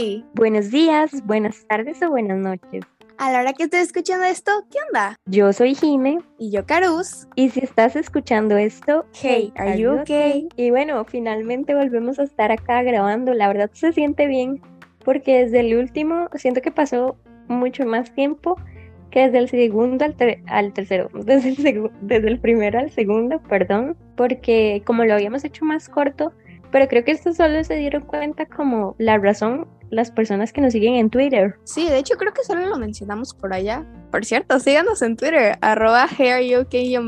Hey, 0.00 0.24
Buenos 0.34 0.70
días, 0.70 1.10
buenas 1.26 1.66
tardes 1.66 2.00
o 2.04 2.10
buenas 2.10 2.38
noches. 2.38 2.84
a 3.16 3.32
la 3.32 3.40
hora 3.40 3.52
que 3.52 3.64
estés 3.64 3.80
escuchando 3.88 4.24
esto, 4.26 4.52
¿qué 4.70 4.78
onda? 4.86 5.16
Yo 5.26 5.52
soy 5.52 5.74
Jime 5.74 6.20
Y 6.38 6.52
yo, 6.52 6.64
Carus. 6.66 7.26
y 7.34 7.50
si 7.50 7.58
estás 7.64 7.96
escuchando 7.96 8.56
esto, 8.56 9.06
Hey, 9.20 9.52
are 9.56 9.76
you 9.76 9.98
okay? 10.00 10.48
Y 10.54 10.70
bueno, 10.70 11.04
finalmente 11.04 11.74
volvemos 11.74 12.20
a 12.20 12.22
estar 12.22 12.52
acá 12.52 12.82
grabando. 12.84 13.34
La 13.34 13.48
verdad 13.48 13.70
se 13.72 13.92
siente 13.92 14.28
bien 14.28 14.60
porque 15.04 15.40
desde 15.44 15.60
el 15.60 15.76
último 15.76 16.28
siento 16.36 16.60
que 16.60 16.70
pasó 16.70 17.16
mucho 17.48 17.84
más 17.84 18.14
tiempo 18.14 18.54
que 19.10 19.22
desde 19.22 19.38
el 19.38 19.48
segundo 19.48 20.04
al, 20.04 20.14
ter- 20.14 20.42
al 20.46 20.72
tercero, 20.74 21.08
desde 21.12 21.48
el, 21.70 21.90
desde 22.02 22.28
el 22.28 22.38
primero 22.38 22.78
al 22.78 22.92
segundo, 22.92 23.42
perdón, 23.42 23.96
porque 24.16 24.80
como 24.86 25.04
lo 25.04 25.14
habíamos 25.14 25.42
hecho 25.44 25.64
más 25.64 25.88
corto, 25.88 26.32
pero 26.70 26.88
creo 26.88 27.04
que 27.04 27.12
esto 27.12 27.32
solo 27.32 27.62
se 27.64 27.76
dieron 27.76 28.02
cuenta 28.02 28.46
como 28.46 28.94
la 28.98 29.18
razón 29.18 29.66
las 29.90 30.10
personas 30.10 30.52
que 30.52 30.60
nos 30.60 30.72
siguen 30.72 30.94
en 30.94 31.10
Twitter. 31.10 31.54
Sí, 31.64 31.88
de 31.88 31.98
hecho 31.98 32.16
creo 32.16 32.32
que 32.32 32.44
solo 32.44 32.66
lo 32.66 32.78
mencionamos 32.78 33.34
por 33.34 33.52
allá. 33.52 33.86
Por 34.10 34.24
cierto, 34.24 34.58
síganos 34.60 35.00
en 35.02 35.16
Twitter, 35.16 35.56
arroba 35.60 36.06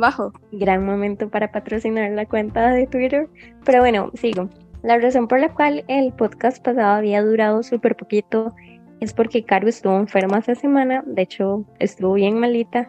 bajo 0.01 0.32
Gran 0.52 0.84
momento 0.84 1.28
para 1.28 1.52
patrocinar 1.52 2.10
la 2.12 2.27
cuenta 2.27 2.70
de 2.70 2.87
Twitter. 2.87 3.28
Pero 3.65 3.80
bueno, 3.80 4.10
sigo. 4.15 4.48
La 4.82 4.98
razón 4.98 5.28
por 5.28 5.41
la 5.41 5.52
cual 5.52 5.84
el 5.88 6.12
podcast 6.12 6.65
pasado 6.65 6.95
había 6.95 7.23
durado 7.23 7.62
súper 7.62 7.96
poquito 7.96 8.54
es 9.01 9.12
porque 9.12 9.45
Caro 9.45 9.68
estuvo 9.68 9.96
enferma 9.96 10.38
hace 10.38 10.54
semana. 10.54 11.02
De 11.06 11.23
hecho, 11.23 11.66
estuvo 11.79 12.15
bien 12.15 12.38
malita. 12.38 12.88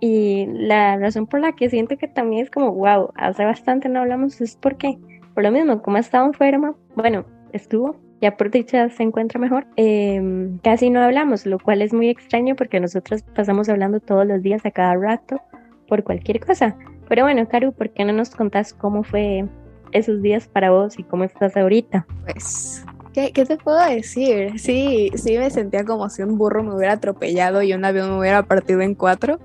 Y 0.00 0.46
la 0.48 0.96
razón 0.96 1.26
por 1.26 1.40
la 1.40 1.52
que 1.52 1.68
siento 1.68 1.98
que 1.98 2.08
también 2.08 2.42
es 2.42 2.50
como, 2.50 2.72
wow, 2.72 3.10
hace 3.16 3.44
bastante 3.44 3.88
no 3.88 4.00
hablamos 4.00 4.40
es 4.40 4.56
porque, 4.56 4.98
por 5.34 5.42
lo 5.44 5.50
mismo, 5.50 5.82
como 5.82 5.96
estaba 5.96 6.26
enferma, 6.26 6.74
bueno, 6.94 7.24
estuvo, 7.52 7.96
ya 8.20 8.36
por 8.36 8.50
dicha 8.50 8.88
se 8.90 9.02
encuentra 9.02 9.40
mejor, 9.40 9.66
em, 9.76 10.58
casi 10.58 10.90
no 10.90 11.00
hablamos, 11.00 11.46
lo 11.46 11.58
cual 11.58 11.82
es 11.82 11.92
muy 11.92 12.08
extraño 12.08 12.54
porque 12.56 12.80
nosotros 12.80 13.22
pasamos 13.34 13.68
hablando 13.68 14.00
todos 14.00 14.26
los 14.26 14.42
días 14.42 14.64
a 14.66 14.70
cada 14.70 14.94
rato 14.96 15.40
por 15.88 16.04
cualquier 16.04 16.40
cosa. 16.40 16.76
Pero 17.08 17.24
bueno, 17.24 17.48
Caru, 17.48 17.72
¿por 17.72 17.90
qué 17.90 18.04
no 18.04 18.12
nos 18.12 18.30
contás 18.30 18.72
cómo 18.72 19.02
fue 19.02 19.44
esos 19.92 20.22
días 20.22 20.46
para 20.46 20.70
vos 20.70 20.98
y 20.98 21.02
cómo 21.02 21.24
estás 21.24 21.56
ahorita? 21.56 22.06
Pues, 22.24 22.84
¿qué, 23.12 23.32
qué 23.32 23.44
te 23.44 23.56
puedo 23.56 23.84
decir? 23.84 24.58
Sí, 24.58 25.10
sí 25.14 25.36
me 25.38 25.50
sentía 25.50 25.84
como 25.84 26.08
si 26.08 26.22
un 26.22 26.38
burro 26.38 26.62
me 26.62 26.74
hubiera 26.74 26.94
atropellado 26.94 27.62
y 27.62 27.72
un 27.72 27.84
avión 27.84 28.10
me 28.10 28.18
hubiera 28.20 28.42
partido 28.44 28.80
en 28.82 28.94
cuatro. 28.94 29.40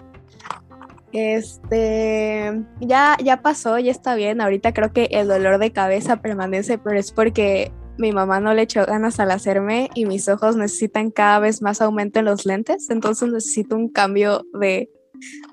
Este, 1.17 2.61
ya, 2.81 3.15
ya 3.23 3.41
pasó, 3.41 3.79
ya 3.79 3.89
está 3.89 4.15
bien. 4.15 4.41
Ahorita 4.41 4.73
creo 4.73 4.91
que 4.91 5.07
el 5.11 5.29
dolor 5.29 5.59
de 5.59 5.71
cabeza 5.71 6.17
permanece, 6.17 6.77
pero 6.77 6.99
es 6.99 7.13
porque 7.13 7.71
mi 7.97 8.11
mamá 8.11 8.41
no 8.41 8.53
le 8.53 8.63
echó 8.63 8.85
ganas 8.85 9.21
al 9.21 9.31
hacerme 9.31 9.89
y 9.95 10.05
mis 10.07 10.27
ojos 10.27 10.57
necesitan 10.57 11.11
cada 11.11 11.39
vez 11.39 11.61
más 11.61 11.79
aumento 11.79 12.19
en 12.19 12.25
los 12.25 12.45
lentes, 12.45 12.89
entonces 12.89 13.31
necesito 13.31 13.77
un 13.77 13.87
cambio 13.87 14.43
de, 14.59 14.89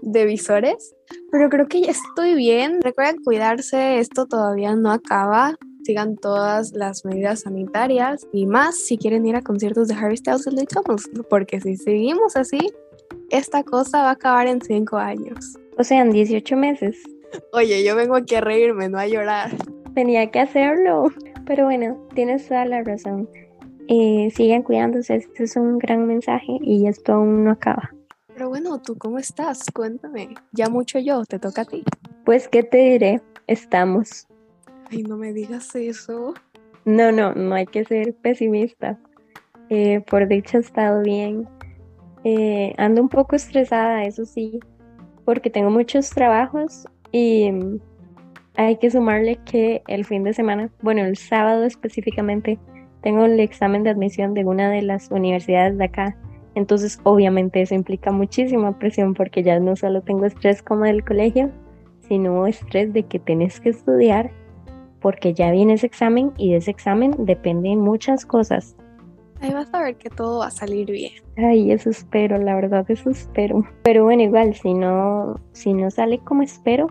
de 0.00 0.24
visores. 0.24 0.96
Pero 1.30 1.48
creo 1.48 1.68
que 1.68 1.82
ya 1.82 1.92
estoy 1.92 2.34
bien. 2.34 2.82
Recuerden 2.82 3.22
cuidarse, 3.22 4.00
esto 4.00 4.26
todavía 4.26 4.74
no 4.74 4.90
acaba. 4.90 5.54
Sigan 5.84 6.16
todas 6.16 6.72
las 6.72 7.04
medidas 7.04 7.42
sanitarias 7.42 8.26
y 8.32 8.46
más 8.46 8.76
si 8.76 8.98
quieren 8.98 9.26
ir 9.26 9.36
a 9.36 9.42
conciertos 9.42 9.86
de 9.86 9.94
Harry 9.94 10.16
Styles 10.16 10.44
y 10.46 10.66
Thomas, 10.66 11.08
porque 11.30 11.60
si 11.60 11.76
seguimos 11.76 12.36
así, 12.36 12.72
esta 13.32 13.64
cosa 13.64 14.02
va 14.02 14.10
a 14.10 14.12
acabar 14.12 14.46
en 14.46 14.60
cinco 14.60 14.98
años. 14.98 15.58
O 15.78 15.84
sea, 15.84 16.02
en 16.02 16.10
18 16.10 16.56
meses. 16.56 17.02
Oye, 17.52 17.82
yo 17.82 17.96
vengo 17.96 18.14
aquí 18.14 18.34
a 18.34 18.42
reírme, 18.42 18.88
no 18.88 18.98
a 18.98 19.06
llorar. 19.06 19.50
Tenía 19.94 20.30
que 20.30 20.38
hacerlo. 20.38 21.10
Pero 21.46 21.64
bueno, 21.64 21.98
tienes 22.14 22.46
toda 22.46 22.66
la 22.66 22.82
razón. 22.82 23.28
Eh, 23.88 24.30
sigan 24.34 24.62
cuidándose, 24.62 25.16
este 25.16 25.44
es 25.44 25.56
un 25.56 25.78
gran 25.78 26.06
mensaje 26.06 26.58
y 26.60 26.86
esto 26.86 27.14
aún 27.14 27.44
no 27.44 27.50
acaba. 27.50 27.90
Pero 28.28 28.48
bueno, 28.48 28.80
¿tú 28.80 28.96
cómo 28.96 29.18
estás? 29.18 29.64
Cuéntame. 29.74 30.34
Ya 30.52 30.68
mucho 30.68 30.98
yo, 30.98 31.24
te 31.24 31.38
toca 31.38 31.62
a 31.62 31.64
ti. 31.64 31.84
Pues, 32.24 32.48
¿qué 32.48 32.62
te 32.62 32.78
diré? 32.78 33.20
Estamos. 33.46 34.28
Ay, 34.90 35.02
no 35.02 35.16
me 35.16 35.32
digas 35.32 35.74
eso. 35.74 36.34
No, 36.84 37.12
no, 37.12 37.34
no 37.34 37.54
hay 37.54 37.66
que 37.66 37.84
ser 37.84 38.14
pesimista. 38.14 38.98
Eh, 39.68 40.00
por 40.08 40.28
dicha 40.28 40.58
he 40.58 40.60
estado 40.60 41.02
bien. 41.02 41.48
Eh, 42.24 42.74
ando 42.78 43.02
un 43.02 43.08
poco 43.08 43.36
estresada, 43.36 44.04
eso 44.04 44.24
sí, 44.24 44.60
porque 45.24 45.50
tengo 45.50 45.70
muchos 45.70 46.10
trabajos 46.10 46.86
y 47.10 47.50
mm, 47.50 47.80
hay 48.56 48.76
que 48.76 48.90
sumarle 48.90 49.38
que 49.44 49.82
el 49.88 50.04
fin 50.04 50.24
de 50.24 50.32
semana, 50.32 50.70
bueno, 50.82 51.02
el 51.02 51.16
sábado 51.16 51.64
específicamente, 51.64 52.58
tengo 53.02 53.24
el 53.24 53.40
examen 53.40 53.82
de 53.82 53.90
admisión 53.90 54.34
de 54.34 54.44
una 54.44 54.70
de 54.70 54.82
las 54.82 55.10
universidades 55.10 55.76
de 55.76 55.84
acá. 55.84 56.16
Entonces, 56.54 57.00
obviamente 57.02 57.62
eso 57.62 57.74
implica 57.74 58.12
muchísima 58.12 58.78
presión 58.78 59.14
porque 59.14 59.42
ya 59.42 59.58
no 59.58 59.74
solo 59.74 60.02
tengo 60.02 60.26
estrés 60.26 60.62
como 60.62 60.84
del 60.84 61.04
colegio, 61.04 61.50
sino 62.00 62.46
estrés 62.46 62.92
de 62.92 63.04
que 63.04 63.18
tenés 63.18 63.58
que 63.60 63.70
estudiar 63.70 64.30
porque 65.00 65.34
ya 65.34 65.50
viene 65.50 65.74
ese 65.74 65.86
examen 65.86 66.32
y 66.38 66.52
de 66.52 66.58
ese 66.58 66.70
examen 66.70 67.12
dependen 67.18 67.80
muchas 67.80 68.24
cosas. 68.24 68.76
Ahí 69.42 69.52
vas 69.52 69.74
a 69.74 69.82
ver 69.82 69.96
que 69.96 70.08
todo 70.08 70.38
va 70.38 70.46
a 70.46 70.50
salir 70.52 70.88
bien. 70.88 71.14
Ay, 71.36 71.72
eso 71.72 71.90
espero, 71.90 72.38
la 72.38 72.54
verdad, 72.54 72.88
eso 72.88 73.10
espero. 73.10 73.66
Pero 73.82 74.04
bueno, 74.04 74.22
igual, 74.22 74.54
si 74.54 74.72
no, 74.72 75.34
si 75.50 75.74
no 75.74 75.90
sale 75.90 76.20
como 76.20 76.42
espero, 76.42 76.86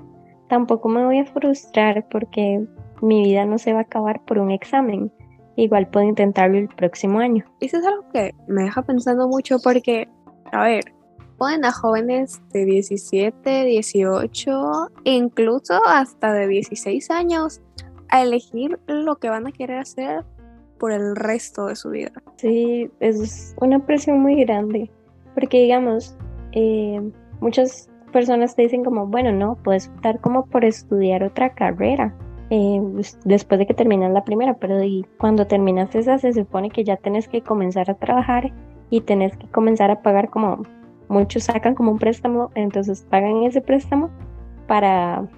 tampoco 0.49 0.89
me 0.89 1.05
voy 1.05 1.19
a 1.19 1.25
frustrar 1.25 2.05
porque 2.09 2.67
mi 3.01 3.23
vida 3.23 3.45
no 3.45 3.57
se 3.57 3.71
va 3.71 3.79
a 3.79 3.83
acabar 3.83 4.25
por 4.25 4.37
un 4.37 4.51
examen. 4.51 5.13
Igual 5.55 5.87
puedo 5.87 6.05
intentarlo 6.05 6.57
el 6.57 6.67
próximo 6.67 7.19
año. 7.19 7.45
Eso 7.61 7.77
es 7.77 7.85
algo 7.85 8.03
que 8.11 8.35
me 8.47 8.63
deja 8.63 8.81
pensando 8.81 9.29
mucho 9.29 9.57
porque, 9.63 10.09
a 10.51 10.63
ver, 10.63 10.93
ponen 11.37 11.63
a 11.63 11.71
jóvenes 11.71 12.41
de 12.51 12.65
17, 12.65 13.63
18, 13.63 14.89
incluso 15.05 15.79
hasta 15.87 16.33
de 16.33 16.49
16 16.49 17.11
años 17.11 17.61
a 18.09 18.21
elegir 18.21 18.77
lo 18.87 19.15
que 19.19 19.29
van 19.29 19.47
a 19.47 19.53
querer 19.53 19.79
hacer 19.79 20.25
por 20.81 20.91
el 20.91 21.15
resto 21.15 21.67
de 21.67 21.75
su 21.75 21.91
vida. 21.91 22.11
Sí, 22.37 22.89
es 22.99 23.55
una 23.61 23.85
presión 23.85 24.19
muy 24.19 24.43
grande. 24.43 24.89
Porque 25.35 25.61
digamos, 25.61 26.17
eh, 26.53 26.99
muchas 27.39 27.87
personas 28.11 28.55
te 28.55 28.63
dicen 28.63 28.83
como, 28.83 29.05
bueno, 29.05 29.31
no, 29.31 29.57
puedes 29.63 29.89
optar 29.89 30.19
como 30.19 30.47
por 30.47 30.65
estudiar 30.65 31.23
otra 31.23 31.53
carrera. 31.53 32.15
eh, 32.49 32.81
pues, 32.93 33.17
después 33.23 33.59
de 33.59 33.67
que 33.67 33.75
terminas 33.75 34.11
la 34.11 34.25
primera, 34.25 34.55
pero 34.55 34.83
y 34.83 35.05
cuando 35.19 35.45
terminas 35.45 35.95
esa 35.95 36.17
se 36.17 36.33
supone 36.33 36.69
que 36.69 36.83
ya 36.83 36.97
tenés 36.97 37.29
que 37.29 37.41
comenzar 37.41 37.89
a 37.89 37.93
trabajar 37.93 38.51
y 38.89 39.01
tenés 39.01 39.37
que 39.37 39.47
comenzar 39.47 39.89
a 39.91 40.01
pagar 40.01 40.29
como 40.29 40.63
muchos 41.07 41.43
sacan 41.43 41.75
como 41.75 41.91
un 41.91 41.99
préstamo, 41.99 42.49
entonces 42.55 43.05
pagan 43.09 43.43
ese 43.43 43.61
préstamo 43.61 44.09
para, 44.67 45.29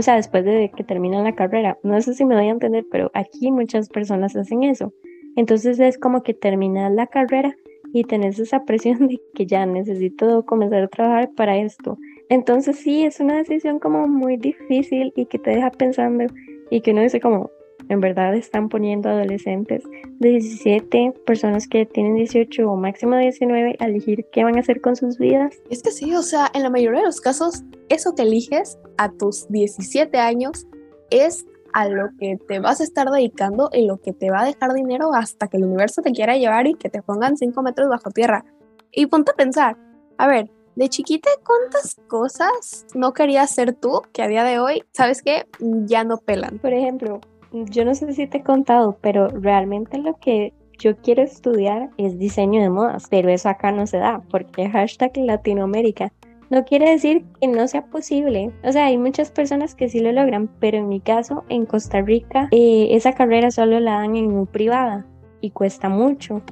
o 0.00 0.02
sea, 0.02 0.16
después 0.16 0.46
de 0.46 0.72
que 0.74 0.82
terminan 0.82 1.24
la 1.24 1.34
carrera. 1.34 1.78
No 1.82 2.00
sé 2.00 2.14
si 2.14 2.24
me 2.24 2.34
doy 2.34 2.46
a 2.46 2.52
entender, 2.52 2.86
pero 2.90 3.10
aquí 3.12 3.52
muchas 3.52 3.90
personas 3.90 4.34
hacen 4.34 4.62
eso. 4.62 4.94
Entonces 5.36 5.78
es 5.78 5.98
como 5.98 6.22
que 6.22 6.32
terminas 6.32 6.90
la 6.90 7.06
carrera 7.06 7.54
y 7.92 8.04
tenés 8.04 8.38
esa 8.38 8.64
presión 8.64 8.98
de 9.08 9.20
que 9.34 9.44
ya 9.44 9.66
necesito 9.66 10.46
comenzar 10.46 10.84
a 10.84 10.88
trabajar 10.88 11.30
para 11.36 11.58
esto. 11.58 11.98
Entonces 12.30 12.76
sí, 12.78 13.04
es 13.04 13.20
una 13.20 13.36
decisión 13.36 13.78
como 13.78 14.08
muy 14.08 14.38
difícil 14.38 15.12
y 15.16 15.26
que 15.26 15.38
te 15.38 15.50
deja 15.50 15.70
pensando 15.70 16.24
y 16.70 16.80
que 16.80 16.92
uno 16.92 17.02
dice 17.02 17.20
como, 17.20 17.50
en 17.90 18.00
verdad 18.00 18.34
están 18.34 18.68
poniendo 18.68 19.08
adolescentes 19.08 19.82
de 20.20 20.28
17, 20.28 21.12
personas 21.26 21.66
que 21.66 21.86
tienen 21.86 22.14
18 22.14 22.70
o 22.70 22.76
máximo 22.76 23.16
19 23.16 23.76
a 23.78 23.84
elegir 23.84 24.24
qué 24.32 24.44
van 24.44 24.56
a 24.56 24.60
hacer 24.60 24.80
con 24.80 24.94
sus 24.94 25.18
vidas. 25.18 25.56
Es 25.70 25.82
que 25.82 25.90
sí, 25.90 26.14
o 26.14 26.22
sea, 26.22 26.50
en 26.54 26.62
la 26.62 26.70
mayoría 26.70 27.00
de 27.00 27.06
los 27.06 27.20
casos, 27.20 27.64
eso 27.88 28.14
que 28.14 28.22
eliges 28.22 28.78
a 28.96 29.10
tus 29.10 29.48
17 29.48 30.16
años 30.18 30.66
es 31.10 31.44
a 31.72 31.88
lo 31.88 32.10
que 32.18 32.38
te 32.48 32.60
vas 32.60 32.80
a 32.80 32.84
estar 32.84 33.10
dedicando 33.10 33.70
y 33.72 33.86
lo 33.86 34.00
que 34.00 34.12
te 34.12 34.30
va 34.30 34.42
a 34.42 34.46
dejar 34.46 34.72
dinero 34.72 35.12
hasta 35.12 35.48
que 35.48 35.56
el 35.56 35.64
universo 35.64 36.00
te 36.00 36.12
quiera 36.12 36.36
llevar 36.36 36.68
y 36.68 36.74
que 36.74 36.90
te 36.90 37.02
pongan 37.02 37.36
5 37.36 37.60
metros 37.62 37.88
bajo 37.88 38.10
tierra. 38.10 38.44
Y 38.92 39.06
ponte 39.06 39.32
a 39.32 39.34
pensar, 39.34 39.76
a 40.16 40.28
ver, 40.28 40.48
de 40.76 40.88
chiquita, 40.88 41.28
¿cuántas 41.44 41.96
cosas 42.06 42.86
no 42.94 43.12
querías 43.12 43.50
ser 43.50 43.74
tú 43.74 44.02
que 44.12 44.22
a 44.22 44.28
día 44.28 44.44
de 44.44 44.60
hoy, 44.60 44.84
sabes 44.92 45.22
qué? 45.22 45.46
Ya 45.58 46.04
no 46.04 46.18
pelan. 46.18 46.58
Por 46.58 46.72
ejemplo, 46.72 47.20
yo 47.52 47.84
no 47.84 47.94
sé 47.94 48.12
si 48.12 48.26
te 48.26 48.38
he 48.38 48.42
contado, 48.42 48.96
pero 49.00 49.28
realmente 49.28 49.98
lo 49.98 50.16
que 50.16 50.52
yo 50.78 50.96
quiero 50.96 51.22
estudiar 51.22 51.90
es 51.98 52.18
diseño 52.18 52.62
de 52.62 52.70
modas, 52.70 53.06
pero 53.10 53.28
eso 53.28 53.48
acá 53.48 53.70
no 53.70 53.86
se 53.86 53.98
da 53.98 54.22
porque 54.30 54.68
hashtag 54.68 55.16
Latinoamérica. 55.16 56.12
No 56.48 56.64
quiere 56.64 56.90
decir 56.90 57.24
que 57.40 57.46
no 57.46 57.68
sea 57.68 57.86
posible. 57.86 58.50
O 58.64 58.72
sea, 58.72 58.86
hay 58.86 58.98
muchas 58.98 59.30
personas 59.30 59.74
que 59.74 59.88
sí 59.88 60.00
lo 60.00 60.10
logran, 60.10 60.48
pero 60.58 60.78
en 60.78 60.88
mi 60.88 60.98
caso, 61.00 61.44
en 61.48 61.64
Costa 61.64 62.00
Rica, 62.00 62.48
eh, 62.50 62.88
esa 62.90 63.12
carrera 63.12 63.52
solo 63.52 63.78
la 63.78 64.00
dan 64.00 64.16
en 64.16 64.46
privada 64.46 65.06
y 65.40 65.50
cuesta 65.50 65.88
mucho. 65.88 66.42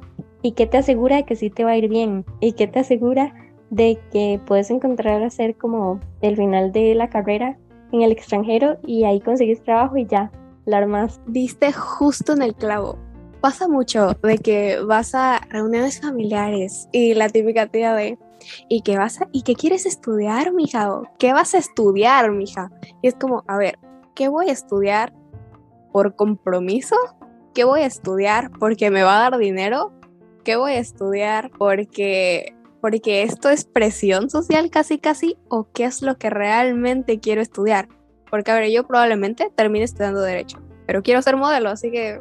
¿Y 0.42 0.52
qué 0.52 0.66
te 0.66 0.78
asegura 0.78 1.16
de 1.16 1.24
que 1.24 1.34
sí 1.34 1.50
te 1.50 1.64
va 1.64 1.72
a 1.72 1.76
ir 1.76 1.88
bien? 1.88 2.24
¿Y 2.40 2.52
qué 2.52 2.68
te 2.68 2.78
asegura 2.78 3.34
de 3.70 3.98
que 4.12 4.40
puedes 4.46 4.70
encontrar 4.70 5.22
hacer 5.22 5.56
como 5.56 6.00
el 6.20 6.36
final 6.36 6.70
de 6.70 6.94
la 6.94 7.10
carrera 7.10 7.58
en 7.92 8.02
el 8.02 8.12
extranjero 8.12 8.78
y 8.86 9.04
ahí 9.04 9.20
conseguís 9.20 9.62
trabajo 9.62 9.96
y 9.96 10.06
ya, 10.06 10.30
la 10.68 10.78
armas? 10.78 11.20
Diste 11.26 11.72
justo 11.72 12.32
en 12.32 12.42
el 12.42 12.54
clavo. 12.54 12.98
pasa 13.40 13.68
mucho 13.68 14.14
de 14.22 14.38
que 14.38 14.80
vas 14.80 15.14
a 15.14 15.40
reuniones 15.48 16.00
familiares 16.00 16.88
y 16.92 17.14
la 17.14 17.28
típica 17.28 17.68
tía 17.68 17.94
de 17.94 18.18
¿y 18.68 18.82
qué 18.82 18.98
vas 18.98 19.20
a, 19.20 19.28
y 19.32 19.42
qué 19.42 19.54
quieres 19.54 19.86
estudiar, 19.86 20.52
mija? 20.52 21.02
¿Qué 21.18 21.32
vas 21.32 21.54
a 21.54 21.58
estudiar, 21.58 22.32
mija? 22.32 22.70
Y 23.00 23.08
es 23.08 23.14
como, 23.14 23.44
a 23.46 23.56
ver, 23.56 23.78
¿qué 24.14 24.28
voy 24.28 24.48
a 24.48 24.52
estudiar 24.52 25.14
por 25.92 26.16
compromiso? 26.16 26.96
¿Qué 27.54 27.64
voy 27.64 27.80
a 27.80 27.86
estudiar 27.86 28.50
porque 28.58 28.90
me 28.90 29.04
va 29.04 29.18
a 29.18 29.30
dar 29.30 29.38
dinero? 29.38 29.92
¿Qué 30.44 30.56
voy 30.56 30.72
a 30.72 30.78
estudiar 30.78 31.50
porque 31.56 32.54
porque 32.80 33.22
esto 33.22 33.50
es 33.50 33.64
presión 33.64 34.30
social 34.30 34.70
casi 34.70 34.98
casi 34.98 35.36
o 35.48 35.68
qué 35.72 35.84
es 35.84 36.02
lo 36.02 36.16
que 36.16 36.30
realmente 36.30 37.20
quiero 37.20 37.40
estudiar? 37.40 37.88
Porque 38.30 38.50
a 38.50 38.54
ver, 38.54 38.70
yo 38.70 38.86
probablemente 38.86 39.50
termine 39.54 39.84
estudiando 39.84 40.20
derecho, 40.20 40.58
pero 40.86 41.02
quiero 41.02 41.22
ser 41.22 41.36
modelo, 41.36 41.70
así 41.70 41.90
que 41.90 42.20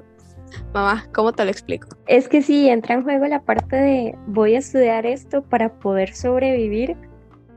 Mamá, 0.74 1.06
¿cómo 1.13 1.33
te 1.33 1.44
lo 1.44 1.51
explico? 1.51 1.89
Es 2.07 2.27
que 2.27 2.42
sí, 2.42 2.69
entra 2.69 2.95
en 2.95 3.04
juego 3.04 3.25
la 3.27 3.42
parte 3.42 3.75
de 3.75 4.15
voy 4.27 4.56
a 4.56 4.59
estudiar 4.59 5.06
esto 5.06 5.42
para 5.42 5.74
poder 5.80 6.13
sobrevivir 6.13 6.95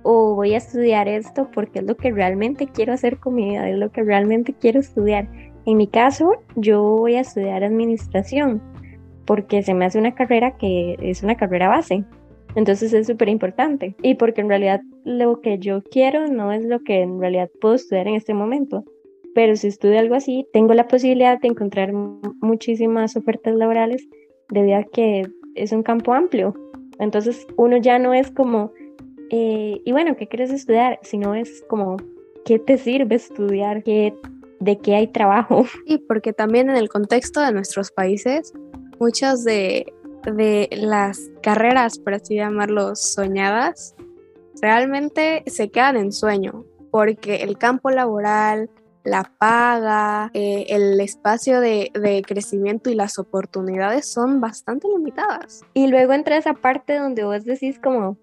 o 0.02 0.35
voy 0.35 0.55
a 0.55 0.58
estudiar 0.58 1.08
esto 1.08 1.50
porque 1.52 1.81
es 1.81 1.85
lo 1.85 1.97
que 1.97 2.11
realmente 2.11 2.67
quiero 2.67 2.93
hacer 2.93 3.19
con 3.19 3.35
mi 3.35 3.50
vida, 3.50 3.69
es 3.69 3.79
lo 3.79 3.91
que 3.91 4.02
realmente 4.02 4.55
quiero 4.55 4.81
estudiar. 4.81 5.29
En 5.67 5.76
mi 5.76 5.87
caso, 5.87 6.32
yo 6.56 6.82
voy 6.82 7.17
a 7.17 7.20
estudiar 7.20 7.62
administración 7.62 8.62
porque 9.26 9.62
se 9.62 9.75
me 9.75 9.85
hace 9.85 9.99
una 9.99 10.14
carrera 10.14 10.56
que 10.56 10.97
es 11.00 11.23
una 11.23 11.37
carrera 11.37 11.69
base. 11.69 12.05
Entonces 12.55 12.93
es 12.93 13.06
súper 13.06 13.29
importante. 13.29 13.94
Y 14.02 14.14
porque 14.14 14.41
en 14.41 14.49
realidad 14.49 14.81
lo 15.05 15.41
que 15.41 15.58
yo 15.58 15.82
quiero 15.82 16.26
no 16.29 16.52
es 16.52 16.64
lo 16.64 16.81
que 16.81 17.02
en 17.02 17.20
realidad 17.20 17.50
puedo 17.61 17.75
estudiar 17.75 18.08
en 18.08 18.14
este 18.14 18.35
momento 18.35 18.85
pero 19.35 19.56
si 19.56 19.69
estudio 19.69 19.99
algo 19.99 20.14
así, 20.14 20.47
tengo 20.52 20.75
la 20.75 20.88
posibilidad 20.88 21.41
de 21.41 21.49
encontrar 21.49 21.93
muchísimas 21.93 23.17
ofertas 23.17 23.55
laborales 23.55 24.06
debido 24.49 24.79
a 24.79 24.85
que 24.85 25.26
es 25.55 25.73
un 25.73 25.82
campo 25.82 26.12
amplio. 26.12 26.55
Entonces 26.99 27.47
uno 27.56 27.76
ya 27.76 27.99
no 27.99 28.12
es 28.12 28.31
como, 28.31 28.73
eh, 29.31 29.81
y 29.85 29.93
bueno, 29.93 30.17
¿qué 30.17 30.26
quieres 30.26 30.50
estudiar? 30.50 30.99
Sino 31.02 31.35
es 31.35 31.62
como, 31.69 31.97
¿qué 32.44 32.58
te 32.58 32.76
sirve 32.76 33.14
estudiar? 33.14 33.82
¿Qué, 33.85 34.14
¿De 34.58 34.79
qué 34.79 34.97
hay 34.97 35.06
trabajo? 35.06 35.64
Y 35.87 35.99
porque 35.99 36.32
también 36.32 36.69
en 36.69 36.76
el 36.76 36.88
contexto 36.88 37.41
de 37.41 37.52
nuestros 37.52 37.91
países, 37.93 38.52
muchas 38.99 39.44
de, 39.44 39.93
de 40.22 40.69
las 40.72 41.31
carreras, 41.43 41.99
por 41.99 42.14
así 42.14 42.37
llamarlo, 42.37 42.94
soñadas, 42.94 43.94
realmente 44.61 45.43
se 45.46 45.70
quedan 45.70 45.96
en 45.96 46.12
sueño, 46.12 46.64
porque 46.90 47.37
el 47.37 47.58
campo 47.58 47.90
laboral, 47.90 48.70
la 49.05 49.32
paga, 49.38 50.31
eh, 50.34 50.67
el 50.69 51.00
espacio 51.00 51.61
de, 51.61 51.90
crecimiento 52.26 52.90
y 52.90 52.94
las 52.94 53.19
oportunidades 53.19 54.06
son 54.06 54.40
bastante 54.40 54.88
limitadas. 54.88 55.62
Y 55.75 55.87
luego 55.87 56.12
entra 56.12 56.37
esa 56.37 56.55
parte 56.55 56.99
donde 56.99 57.25
vos 57.25 57.44
decís 57.44 57.78
como, 57.78 58.19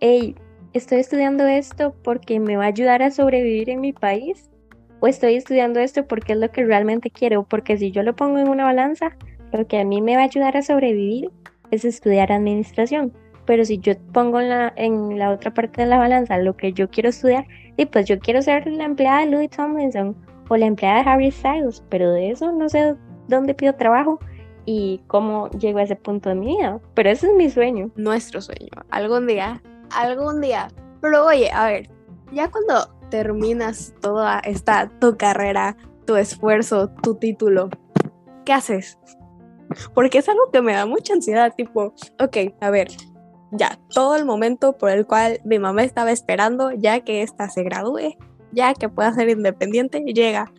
hey, 0.00 0.36
estoy 0.72 1.00
estudiando 1.00 1.46
esto 1.46 1.94
porque 2.02 2.40
me 2.40 2.56
va 2.56 2.64
a 2.64 2.68
ayudar 2.68 3.02
a 3.02 3.10
sobrevivir 3.10 3.70
en 3.70 3.80
mi 3.80 3.92
país, 3.92 4.48
o 5.00 5.08
estoy 5.08 5.34
estudiando 5.34 5.80
esto 5.80 6.06
porque 6.06 6.34
es 6.34 6.38
lo 6.38 6.50
que 6.52 6.64
realmente 6.64 7.10
quiero, 7.10 7.42
porque 7.42 7.76
si 7.76 7.90
yo 7.90 8.04
lo 8.04 8.14
pongo 8.14 8.38
en 8.38 8.48
una 8.48 8.64
balanza, 8.64 9.16
lo 9.52 9.66
que 9.66 9.80
a 9.80 9.84
mí 9.84 10.00
me 10.00 10.16
va 10.16 10.22
a 10.22 10.26
ayudar 10.26 10.56
a 10.56 10.62
sobrevivir 10.62 11.30
es 11.70 11.84
estudiar 11.84 12.32
administración. 12.32 13.12
Pero 13.44 13.64
si 13.64 13.78
yo 13.78 13.94
pongo 14.12 14.40
en 14.40 14.48
la, 14.48 14.72
en 14.76 15.18
la 15.18 15.30
otra 15.30 15.52
parte 15.52 15.82
de 15.82 15.88
la 15.88 15.98
balanza 15.98 16.38
lo 16.38 16.56
que 16.56 16.72
yo 16.72 16.88
quiero 16.88 17.08
estudiar, 17.08 17.46
y 17.76 17.86
pues 17.86 18.06
yo 18.06 18.18
quiero 18.18 18.42
ser 18.42 18.66
la 18.66 18.84
empleada 18.84 19.20
de 19.20 19.30
Louis 19.30 19.50
Tomlinson 19.50 20.16
o 20.48 20.56
la 20.56 20.66
empleada 20.66 21.02
de 21.02 21.10
Harry 21.10 21.30
Styles, 21.30 21.82
pero 21.88 22.12
de 22.12 22.30
eso 22.30 22.52
no 22.52 22.68
sé 22.68 22.94
dónde 23.28 23.54
pido 23.54 23.74
trabajo 23.74 24.20
y 24.64 25.00
cómo 25.06 25.50
llego 25.50 25.78
a 25.78 25.82
ese 25.82 25.96
punto 25.96 26.28
de 26.28 26.34
mi 26.34 26.56
vida. 26.56 26.80
Pero 26.94 27.10
ese 27.10 27.28
es 27.28 27.34
mi 27.34 27.50
sueño. 27.50 27.90
Nuestro 27.96 28.40
sueño. 28.40 28.68
Algún 28.90 29.26
día, 29.26 29.62
algún 29.90 30.40
día. 30.40 30.68
Pero 31.00 31.26
oye, 31.26 31.50
a 31.50 31.66
ver, 31.66 31.90
ya 32.32 32.50
cuando 32.50 32.94
terminas 33.10 33.94
toda 34.00 34.40
esta 34.40 34.90
tu 35.00 35.16
carrera, 35.16 35.76
tu 36.06 36.16
esfuerzo, 36.16 36.88
tu 37.02 37.16
título, 37.16 37.70
¿qué 38.44 38.52
haces? 38.52 38.98
Porque 39.94 40.18
es 40.18 40.28
algo 40.28 40.50
que 40.52 40.62
me 40.62 40.72
da 40.72 40.86
mucha 40.86 41.14
ansiedad, 41.14 41.54
tipo, 41.56 41.94
ok, 42.18 42.36
a 42.60 42.70
ver, 42.70 42.88
ya 43.52 43.78
todo 43.90 44.16
el 44.16 44.24
momento 44.24 44.76
por 44.78 44.90
el 44.90 45.06
cual 45.06 45.40
mi 45.44 45.58
mamá 45.58 45.82
estaba 45.84 46.10
esperando, 46.10 46.72
ya 46.72 47.00
que 47.00 47.22
ésta 47.22 47.48
se 47.48 47.62
gradúe, 47.62 48.16
ya 48.52 48.74
que 48.74 48.88
pueda 48.88 49.12
ser 49.12 49.28
independiente, 49.28 50.00
llega. 50.00 50.50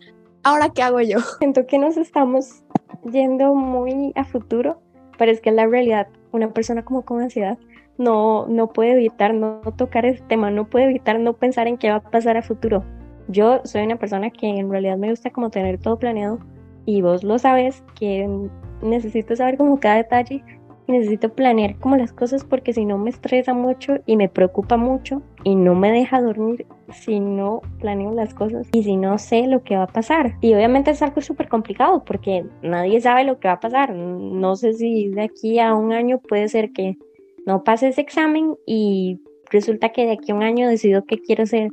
Ahora, 0.42 0.68
¿qué 0.68 0.82
hago 0.82 1.00
yo? 1.00 1.18
Siento 1.38 1.66
que 1.66 1.78
nos 1.78 1.96
estamos 1.96 2.62
yendo 3.10 3.54
muy 3.54 4.12
a 4.14 4.24
futuro, 4.24 4.80
pero 5.18 5.32
es 5.32 5.40
que 5.40 5.50
la 5.50 5.66
realidad, 5.66 6.08
una 6.32 6.52
persona 6.52 6.84
como 6.84 7.02
con 7.02 7.20
ansiedad 7.20 7.58
no, 7.98 8.46
no 8.48 8.72
puede 8.72 8.92
evitar 8.92 9.34
no 9.34 9.60
tocar 9.76 10.04
ese 10.06 10.22
tema, 10.24 10.50
no 10.50 10.68
puede 10.68 10.86
evitar 10.86 11.18
no 11.20 11.34
pensar 11.34 11.66
en 11.66 11.78
qué 11.78 11.90
va 11.90 11.96
a 11.96 12.10
pasar 12.10 12.36
a 12.36 12.42
futuro. 12.42 12.84
Yo 13.28 13.60
soy 13.64 13.82
una 13.82 13.96
persona 13.96 14.30
que 14.30 14.48
en 14.48 14.70
realidad 14.70 14.98
me 14.98 15.10
gusta 15.10 15.30
como 15.30 15.50
tener 15.50 15.78
todo 15.78 15.98
planeado 15.98 16.38
y 16.84 17.02
vos 17.02 17.24
lo 17.24 17.38
sabes 17.38 17.82
que 17.98 18.28
necesito 18.84 19.34
saber 19.34 19.56
como 19.56 19.80
cada 19.80 19.96
detalle 19.96 20.44
necesito 20.86 21.32
planear 21.32 21.76
como 21.78 21.96
las 21.96 22.12
cosas 22.12 22.44
porque 22.44 22.72
si 22.72 22.84
no 22.84 22.98
me 22.98 23.10
estresa 23.10 23.54
mucho 23.54 23.94
y 24.06 24.16
me 24.16 24.28
preocupa 24.28 24.76
mucho 24.76 25.22
y 25.42 25.54
no 25.56 25.74
me 25.74 25.90
deja 25.90 26.20
dormir 26.20 26.66
si 26.92 27.20
no 27.20 27.62
planeo 27.80 28.12
las 28.12 28.34
cosas 28.34 28.68
y 28.72 28.82
si 28.82 28.96
no 28.96 29.18
sé 29.18 29.46
lo 29.46 29.62
que 29.62 29.76
va 29.76 29.84
a 29.84 29.92
pasar. 29.92 30.36
Y 30.40 30.54
obviamente 30.54 30.90
es 30.90 31.02
algo 31.02 31.20
súper 31.20 31.48
complicado 31.48 32.04
porque 32.04 32.44
nadie 32.62 33.00
sabe 33.00 33.24
lo 33.24 33.38
que 33.38 33.48
va 33.48 33.54
a 33.54 33.60
pasar. 33.60 33.94
No 33.94 34.56
sé 34.56 34.74
si 34.74 35.08
de 35.08 35.22
aquí 35.22 35.58
a 35.58 35.74
un 35.74 35.92
año 35.92 36.20
puede 36.20 36.48
ser 36.48 36.72
que 36.72 36.96
no 37.46 37.64
pase 37.64 37.88
ese 37.88 38.00
examen 38.00 38.54
y 38.66 39.20
resulta 39.50 39.90
que 39.90 40.06
de 40.06 40.12
aquí 40.12 40.32
a 40.32 40.34
un 40.34 40.42
año 40.42 40.68
decido 40.68 41.04
qué 41.04 41.18
quiero 41.18 41.46
ser 41.46 41.70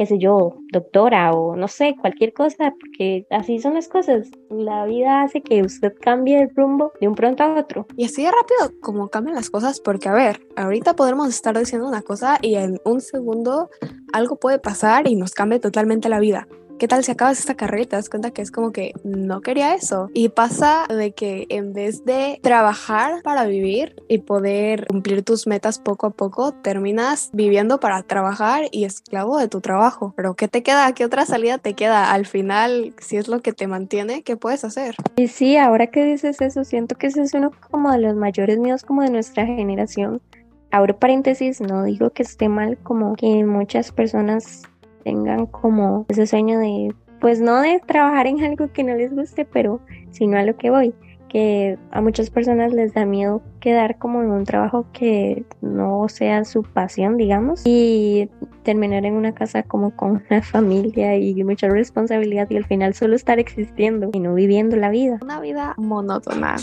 qué 0.00 0.06
sé 0.06 0.16
yo, 0.18 0.54
doctora 0.72 1.30
o 1.32 1.56
no 1.56 1.68
sé, 1.68 1.94
cualquier 2.00 2.32
cosa, 2.32 2.72
porque 2.80 3.26
así 3.28 3.58
son 3.58 3.74
las 3.74 3.86
cosas. 3.86 4.30
La 4.48 4.86
vida 4.86 5.20
hace 5.20 5.42
que 5.42 5.60
usted 5.60 5.92
cambie 6.00 6.40
el 6.40 6.48
rumbo 6.56 6.94
de 7.02 7.06
un 7.06 7.14
pronto 7.14 7.42
a 7.42 7.60
otro. 7.60 7.86
Y 7.98 8.06
así 8.06 8.22
de 8.22 8.30
rápido 8.30 8.80
como 8.80 9.10
cambian 9.10 9.36
las 9.36 9.50
cosas, 9.50 9.78
porque 9.78 10.08
a 10.08 10.14
ver, 10.14 10.40
ahorita 10.56 10.96
podemos 10.96 11.28
estar 11.28 11.58
diciendo 11.58 11.86
una 11.86 12.00
cosa 12.00 12.38
y 12.40 12.54
en 12.54 12.80
un 12.86 13.02
segundo 13.02 13.68
algo 14.14 14.36
puede 14.36 14.58
pasar 14.58 15.06
y 15.06 15.16
nos 15.16 15.32
cambia 15.32 15.60
totalmente 15.60 16.08
la 16.08 16.18
vida. 16.18 16.48
¿Qué 16.80 16.88
tal 16.88 17.04
si 17.04 17.12
acabas 17.12 17.38
esta 17.38 17.54
carrera 17.54 17.82
y 17.82 17.86
te 17.86 17.96
das 17.96 18.08
cuenta 18.08 18.30
que 18.30 18.40
es 18.40 18.50
como 18.50 18.72
que 18.72 18.94
no 19.04 19.42
quería 19.42 19.74
eso? 19.74 20.08
Y 20.14 20.30
pasa 20.30 20.86
de 20.88 21.12
que 21.12 21.44
en 21.50 21.74
vez 21.74 22.06
de 22.06 22.40
trabajar 22.42 23.20
para 23.22 23.44
vivir 23.44 24.02
y 24.08 24.18
poder 24.18 24.86
cumplir 24.86 25.22
tus 25.22 25.46
metas 25.46 25.78
poco 25.78 26.06
a 26.06 26.10
poco, 26.10 26.52
terminas 26.52 27.28
viviendo 27.34 27.80
para 27.80 28.02
trabajar 28.02 28.64
y 28.72 28.86
esclavo 28.86 29.36
de 29.36 29.46
tu 29.46 29.60
trabajo. 29.60 30.14
Pero 30.16 30.34
¿qué 30.34 30.48
te 30.48 30.62
queda? 30.62 30.90
¿Qué 30.94 31.04
otra 31.04 31.26
salida 31.26 31.58
te 31.58 31.74
queda? 31.74 32.12
Al 32.12 32.24
final, 32.24 32.94
si 32.98 33.18
es 33.18 33.28
lo 33.28 33.42
que 33.42 33.52
te 33.52 33.66
mantiene, 33.66 34.22
¿qué 34.22 34.38
puedes 34.38 34.64
hacer? 34.64 34.96
Y 35.16 35.28
sí, 35.28 35.58
ahora 35.58 35.88
que 35.88 36.02
dices 36.02 36.40
eso, 36.40 36.64
siento 36.64 36.94
que 36.94 37.08
ese 37.08 37.20
es 37.20 37.34
uno 37.34 37.50
como 37.70 37.92
de 37.92 37.98
los 37.98 38.16
mayores 38.16 38.58
miedos 38.58 38.84
como 38.84 39.02
de 39.02 39.10
nuestra 39.10 39.44
generación. 39.44 40.22
Abro 40.70 40.98
paréntesis, 40.98 41.60
no 41.60 41.84
digo 41.84 42.08
que 42.10 42.22
esté 42.22 42.48
mal, 42.48 42.78
como 42.82 43.16
que 43.16 43.44
muchas 43.44 43.92
personas 43.92 44.62
tengan 45.02 45.46
como 45.46 46.06
ese 46.08 46.26
sueño 46.26 46.58
de, 46.58 46.94
pues 47.20 47.40
no 47.40 47.60
de 47.60 47.80
trabajar 47.86 48.26
en 48.26 48.42
algo 48.44 48.72
que 48.72 48.84
no 48.84 48.94
les 48.94 49.14
guste, 49.14 49.44
pero 49.44 49.80
sino 50.10 50.38
a 50.38 50.42
lo 50.42 50.56
que 50.56 50.70
voy, 50.70 50.94
que 51.28 51.78
a 51.92 52.00
muchas 52.00 52.28
personas 52.28 52.72
les 52.72 52.92
da 52.92 53.06
miedo 53.06 53.40
quedar 53.60 53.98
como 53.98 54.22
en 54.22 54.30
un 54.30 54.44
trabajo 54.44 54.86
que 54.92 55.44
no 55.60 56.08
sea 56.08 56.44
su 56.44 56.64
pasión, 56.64 57.16
digamos, 57.16 57.62
y 57.64 58.28
terminar 58.64 59.06
en 59.06 59.14
una 59.14 59.32
casa 59.32 59.62
como 59.62 59.94
con 59.94 60.22
una 60.30 60.42
familia 60.42 61.16
y 61.16 61.42
mucha 61.44 61.68
responsabilidad 61.68 62.50
y 62.50 62.56
al 62.56 62.64
final 62.66 62.94
solo 62.94 63.14
estar 63.14 63.38
existiendo 63.38 64.10
y 64.12 64.20
no 64.20 64.34
viviendo 64.34 64.76
la 64.76 64.90
vida. 64.90 65.18
Una 65.22 65.40
vida 65.40 65.74
monótona. 65.78 66.56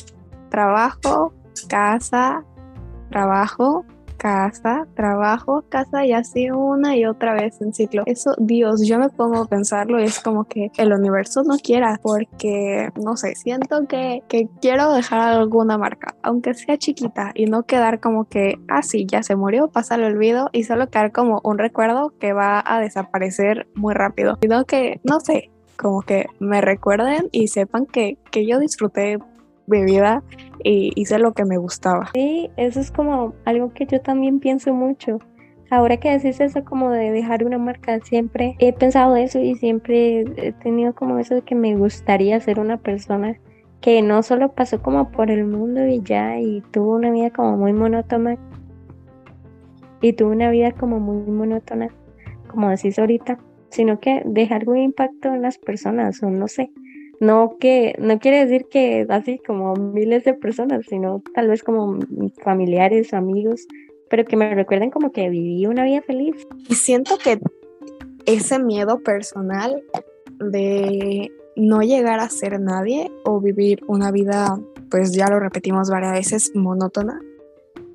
Trabajo, 0.49 1.33
casa, 1.69 2.43
trabajo, 3.09 3.85
casa, 4.17 4.87
trabajo, 4.95 5.63
casa 5.69 6.05
y 6.05 6.11
así 6.11 6.49
una 6.51 6.95
y 6.95 7.05
otra 7.05 7.33
vez 7.33 7.61
en 7.61 7.73
ciclo. 7.73 8.03
Eso, 8.05 8.33
Dios, 8.37 8.85
yo 8.85 8.99
me 8.99 9.09
pongo 9.09 9.43
a 9.43 9.45
pensarlo 9.45 9.99
y 9.99 10.03
es 10.03 10.19
como 10.19 10.43
que 10.45 10.71
el 10.77 10.93
universo 10.93 11.43
no 11.43 11.57
quiera 11.57 11.99
porque, 12.01 12.89
no 13.01 13.15
sé, 13.17 13.35
siento 13.35 13.87
que, 13.87 14.23
que 14.27 14.47
quiero 14.61 14.91
dejar 14.93 15.19
alguna 15.19 15.77
marca, 15.77 16.15
aunque 16.23 16.53
sea 16.53 16.77
chiquita 16.77 17.31
y 17.35 17.45
no 17.45 17.63
quedar 17.63 17.99
como 17.99 18.25
que, 18.25 18.55
ah, 18.67 18.81
sí, 18.81 19.05
ya 19.07 19.23
se 19.23 19.35
murió, 19.35 19.69
pasa 19.69 19.95
el 19.95 20.03
olvido 20.03 20.49
y 20.51 20.63
solo 20.63 20.89
quedar 20.89 21.11
como 21.11 21.41
un 21.43 21.57
recuerdo 21.57 22.13
que 22.19 22.33
va 22.33 22.63
a 22.65 22.79
desaparecer 22.79 23.67
muy 23.75 23.93
rápido, 23.93 24.37
sino 24.41 24.65
que, 24.65 24.99
no 25.03 25.19
sé, 25.19 25.51
como 25.77 26.01
que 26.01 26.25
me 26.39 26.59
recuerden 26.61 27.29
y 27.31 27.47
sepan 27.47 27.85
que, 27.85 28.17
que 28.31 28.45
yo 28.45 28.59
disfruté 28.59 29.19
mi 29.67 29.83
vida 29.83 30.23
y 30.63 30.91
hice 30.95 31.19
lo 31.19 31.33
que 31.33 31.45
me 31.45 31.57
gustaba. 31.57 32.09
Sí, 32.13 32.49
eso 32.57 32.79
es 32.79 32.91
como 32.91 33.35
algo 33.45 33.73
que 33.73 33.85
yo 33.85 34.01
también 34.01 34.39
pienso 34.39 34.73
mucho. 34.73 35.19
Ahora 35.69 35.97
que 35.97 36.09
decís 36.09 36.39
eso 36.39 36.63
como 36.63 36.91
de 36.91 37.11
dejar 37.11 37.43
una 37.43 37.57
marca, 37.57 37.99
siempre 37.99 38.55
he 38.59 38.71
pensado 38.71 39.17
eso 39.17 39.39
y 39.39 39.55
siempre 39.55 40.21
he 40.37 40.53
tenido 40.53 40.95
como 40.95 41.19
eso 41.19 41.35
de 41.35 41.41
que 41.41 41.55
me 41.55 41.75
gustaría 41.75 42.39
ser 42.39 42.59
una 42.59 42.77
persona 42.77 43.37
que 43.81 44.01
no 44.01 44.23
solo 44.23 44.53
pasó 44.53 44.81
como 44.81 45.11
por 45.11 45.29
el 45.29 45.45
mundo 45.45 45.85
y 45.85 46.01
ya, 46.01 46.39
y 46.39 46.61
tuvo 46.71 46.95
una 46.95 47.11
vida 47.11 47.31
como 47.31 47.57
muy 47.57 47.73
monótona, 47.73 48.37
y 50.01 50.13
tuvo 50.13 50.31
una 50.31 50.49
vida 50.49 50.71
como 50.71 50.99
muy 50.99 51.29
monótona, 51.29 51.89
como 52.47 52.69
decís 52.69 52.97
ahorita, 52.97 53.37
sino 53.69 53.99
que 53.99 54.23
deja 54.25 54.55
algún 54.55 54.77
impacto 54.77 55.33
en 55.33 55.41
las 55.41 55.57
personas, 55.57 56.23
o 56.23 56.29
no 56.29 56.47
sé, 56.47 56.71
no 57.19 57.57
que, 57.59 57.95
no 57.99 58.19
quiere 58.19 58.45
decir 58.45 58.67
que 58.69 59.05
así 59.09 59.39
como 59.39 59.73
miles 59.75 60.23
de 60.23 60.33
personas, 60.33 60.85
sino 60.87 61.23
tal 61.33 61.47
vez 61.47 61.63
como 61.63 61.99
familiares, 62.43 63.13
amigos, 63.13 63.67
pero 64.09 64.25
que 64.25 64.37
me 64.37 64.53
recuerden 64.53 64.91
como 64.91 65.11
que 65.11 65.29
viví 65.29 65.65
una 65.65 65.83
vida 65.83 66.01
feliz. 66.01 66.47
Y 66.69 66.75
siento 66.75 67.17
que 67.17 67.39
ese 68.25 68.59
miedo 68.59 68.99
personal 68.99 69.83
de 70.39 71.31
no 71.55 71.81
llegar 71.81 72.19
a 72.19 72.29
ser 72.29 72.59
nadie 72.59 73.11
o 73.25 73.41
vivir 73.41 73.83
una 73.87 74.11
vida, 74.11 74.59
pues 74.91 75.13
ya 75.13 75.27
lo 75.27 75.39
repetimos 75.39 75.89
varias 75.89 76.13
veces, 76.13 76.51
monótona, 76.53 77.19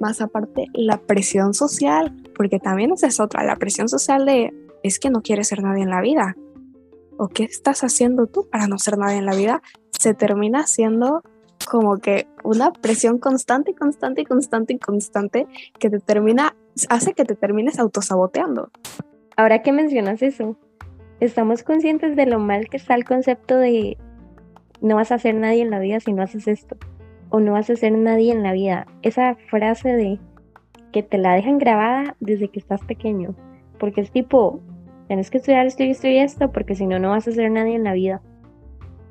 más 0.00 0.21
aparte 0.21 0.67
la 0.75 0.99
presión 0.99 1.55
social, 1.55 2.12
porque 2.35 2.59
también 2.59 2.93
esa 2.93 3.07
es 3.07 3.21
otra, 3.21 3.45
la 3.45 3.57
presión 3.57 3.88
social 3.88 4.26
de 4.26 4.52
es 4.83 4.99
que 4.99 5.11
no 5.11 5.23
quieres 5.23 5.49
ser 5.49 5.62
nadie 5.62 5.85
en 5.85 5.91
la 5.91 6.00
vida. 6.00 6.37
¿O 7.23 7.29
qué 7.29 7.45
estás 7.45 7.85
haciendo 7.85 8.26
tú 8.26 8.49
para 8.50 8.67
no 8.67 8.79
ser 8.79 8.99
nadie 8.99 9.19
en 9.19 9.26
la 9.26 9.37
vida? 9.37 9.62
Se 9.93 10.12
termina 10.12 10.67
siendo 10.67 11.23
como 11.71 11.99
que 11.99 12.26
una 12.43 12.73
presión 12.73 13.19
constante, 13.19 13.76
constante, 13.76 14.25
constante 14.25 14.73
y 14.73 14.79
constante 14.81 15.47
que 15.79 15.88
te 15.88 16.00
termina, 16.00 16.57
hace 16.88 17.14
que 17.14 17.25
te 17.25 17.37
termines 17.37 17.79
autosaboteando. 17.79 18.71
Ahora 19.37 19.62
que 19.62 19.71
mencionas 19.71 20.21
eso, 20.21 20.57
estamos 21.21 21.62
conscientes 21.62 22.17
de 22.17 22.26
lo 22.26 22.41
mal 22.41 22.69
que 22.69 22.76
está 22.76 22.97
el 22.97 23.05
concepto 23.05 23.57
de 23.57 23.97
no 24.81 24.97
vas 24.97 25.12
a 25.12 25.21
ser 25.21 25.37
nadie 25.37 25.62
en 25.62 25.71
la 25.71 25.79
vida 25.79 26.00
si 26.00 26.12
no 26.12 26.25
haces 26.25 26.49
esto 26.49 26.76
o 27.29 27.38
no 27.38 27.52
vas 27.52 27.71
a 27.71 27.76
ser 27.76 27.93
nadie 27.93 28.33
en 28.33 28.43
la 28.43 28.50
vida. 28.50 28.88
Esa 29.02 29.37
frase 29.49 29.91
de 29.91 30.19
que 30.91 31.05
te 31.05 31.19
la 31.19 31.35
dejan 31.35 31.59
grabada 31.59 32.17
desde 32.19 32.49
que 32.49 32.59
estás 32.59 32.81
pequeño. 32.81 33.37
Porque 33.79 34.00
es 34.00 34.11
tipo, 34.11 34.61
tienes 35.12 35.31
que 35.31 35.37
estudiar 35.37 35.66
esto 35.66 35.83
y 35.83 35.90
esto 35.90 36.09
y 36.09 36.16
esto, 36.16 36.52
porque 36.52 36.75
si 36.75 36.87
no, 36.87 36.99
no 36.99 37.11
vas 37.11 37.28
a 37.28 37.33
ser 37.33 37.50
nadie 37.50 37.75
en 37.75 37.85
la 37.85 37.92
vida. 37.92 38.23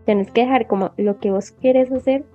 Tienes 0.04 0.32
que 0.32 0.42
dejar 0.42 0.66
como 0.66 0.94
lo 0.98 1.20
que 1.20 1.30
vos 1.30 1.52
quieres 1.52 1.92
hacer 1.92 2.26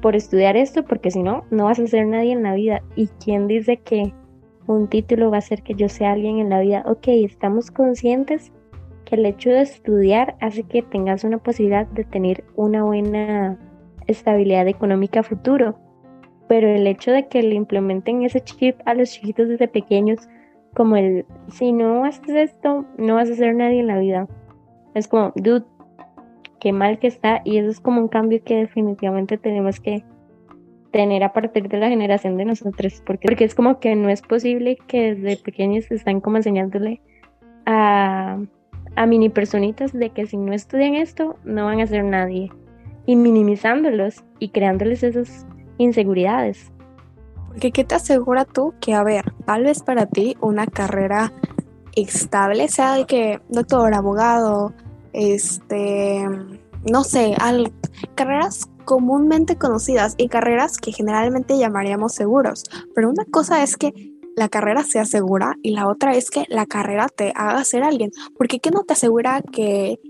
por 0.00 0.16
estudiar 0.16 0.56
esto, 0.56 0.86
porque 0.86 1.10
si 1.10 1.22
no, 1.22 1.44
no 1.50 1.64
vas 1.64 1.78
a 1.78 1.86
ser 1.86 2.06
nadie 2.06 2.32
en 2.32 2.42
la 2.42 2.54
vida. 2.54 2.80
¿Y 2.96 3.08
quién 3.22 3.46
dice 3.46 3.76
que 3.76 4.14
un 4.66 4.88
título 4.88 5.30
va 5.30 5.36
a 5.36 5.40
hacer 5.40 5.62
que 5.62 5.74
yo 5.74 5.90
sea 5.90 6.12
alguien 6.12 6.38
en 6.38 6.48
la 6.48 6.60
vida? 6.60 6.82
Ok, 6.86 7.08
estamos 7.08 7.70
conscientes 7.70 8.50
que 9.04 9.16
el 9.16 9.26
hecho 9.26 9.50
de 9.50 9.60
estudiar 9.60 10.36
hace 10.40 10.62
que 10.62 10.80
tengas 10.80 11.24
una 11.24 11.36
posibilidad 11.36 11.86
de 11.86 12.04
tener 12.04 12.42
una 12.56 12.84
buena 12.84 13.58
estabilidad 14.06 14.66
económica 14.66 15.22
futuro. 15.22 15.76
Pero 16.48 16.68
el 16.68 16.86
hecho 16.86 17.10
de 17.10 17.28
que 17.28 17.42
le 17.42 17.54
implementen 17.54 18.22
ese 18.22 18.40
chip 18.40 18.80
a 18.86 18.94
los 18.94 19.10
chiquitos 19.10 19.50
desde 19.50 19.68
pequeños, 19.68 20.26
como 20.74 20.96
el, 20.96 21.24
si 21.48 21.72
no 21.72 22.04
haces 22.04 22.30
esto, 22.30 22.84
no 22.98 23.14
vas 23.14 23.30
a 23.30 23.34
ser 23.34 23.54
nadie 23.54 23.80
en 23.80 23.86
la 23.86 23.98
vida. 23.98 24.28
Es 24.94 25.08
como, 25.08 25.32
dude, 25.36 25.64
qué 26.60 26.72
mal 26.72 26.98
que 26.98 27.06
está. 27.06 27.40
Y 27.44 27.58
eso 27.58 27.70
es 27.70 27.80
como 27.80 28.00
un 28.00 28.08
cambio 28.08 28.42
que 28.44 28.56
definitivamente 28.56 29.38
tenemos 29.38 29.80
que 29.80 30.04
tener 30.90 31.24
a 31.24 31.32
partir 31.32 31.68
de 31.68 31.78
la 31.78 31.88
generación 31.88 32.36
de 32.36 32.44
nosotros. 32.44 33.02
Porque, 33.06 33.28
porque 33.28 33.44
es 33.44 33.54
como 33.54 33.80
que 33.80 33.96
no 33.96 34.08
es 34.08 34.22
posible 34.22 34.76
que 34.86 35.14
desde 35.14 35.42
pequeños 35.42 35.90
están 35.90 36.20
como 36.20 36.36
enseñándole 36.36 37.00
a, 37.66 38.38
a 38.96 39.06
mini 39.06 39.28
personitas 39.28 39.92
de 39.92 40.10
que 40.10 40.26
si 40.26 40.36
no 40.36 40.52
estudian 40.52 40.94
esto, 40.94 41.36
no 41.44 41.66
van 41.66 41.80
a 41.80 41.86
ser 41.86 42.04
nadie 42.04 42.50
y 43.06 43.16
minimizándolos 43.16 44.24
y 44.38 44.48
creándoles 44.48 45.02
esas 45.02 45.46
inseguridades. 45.78 46.72
Porque 47.54 47.70
¿qué 47.70 47.84
te 47.84 47.94
asegura 47.94 48.44
tú 48.44 48.74
que, 48.80 48.94
a 48.94 49.04
ver, 49.04 49.32
tal 49.46 49.62
vez 49.62 49.84
para 49.84 50.06
ti 50.06 50.36
una 50.40 50.66
carrera 50.66 51.32
estable, 51.94 52.66
sea 52.66 52.94
de 52.94 53.06
que 53.06 53.40
doctor, 53.48 53.94
abogado, 53.94 54.74
este, 55.12 56.28
no 56.90 57.04
sé, 57.04 57.36
al, 57.38 57.72
carreras 58.16 58.68
comúnmente 58.84 59.54
conocidas 59.54 60.14
y 60.18 60.26
carreras 60.26 60.78
que 60.78 60.90
generalmente 60.90 61.56
llamaríamos 61.56 62.12
seguros. 62.12 62.64
Pero 62.92 63.08
una 63.08 63.24
cosa 63.24 63.62
es 63.62 63.76
que 63.76 63.92
la 64.34 64.48
carrera 64.48 64.82
sea 64.82 65.04
segura 65.04 65.54
y 65.62 65.70
la 65.76 65.86
otra 65.86 66.16
es 66.16 66.30
que 66.30 66.46
la 66.48 66.66
carrera 66.66 67.06
te 67.08 67.32
haga 67.36 67.62
ser 67.62 67.84
alguien. 67.84 68.10
Porque 68.36 68.58
¿qué 68.58 68.72
no 68.72 68.82
te 68.82 68.94
asegura 68.94 69.42
que 69.42 70.00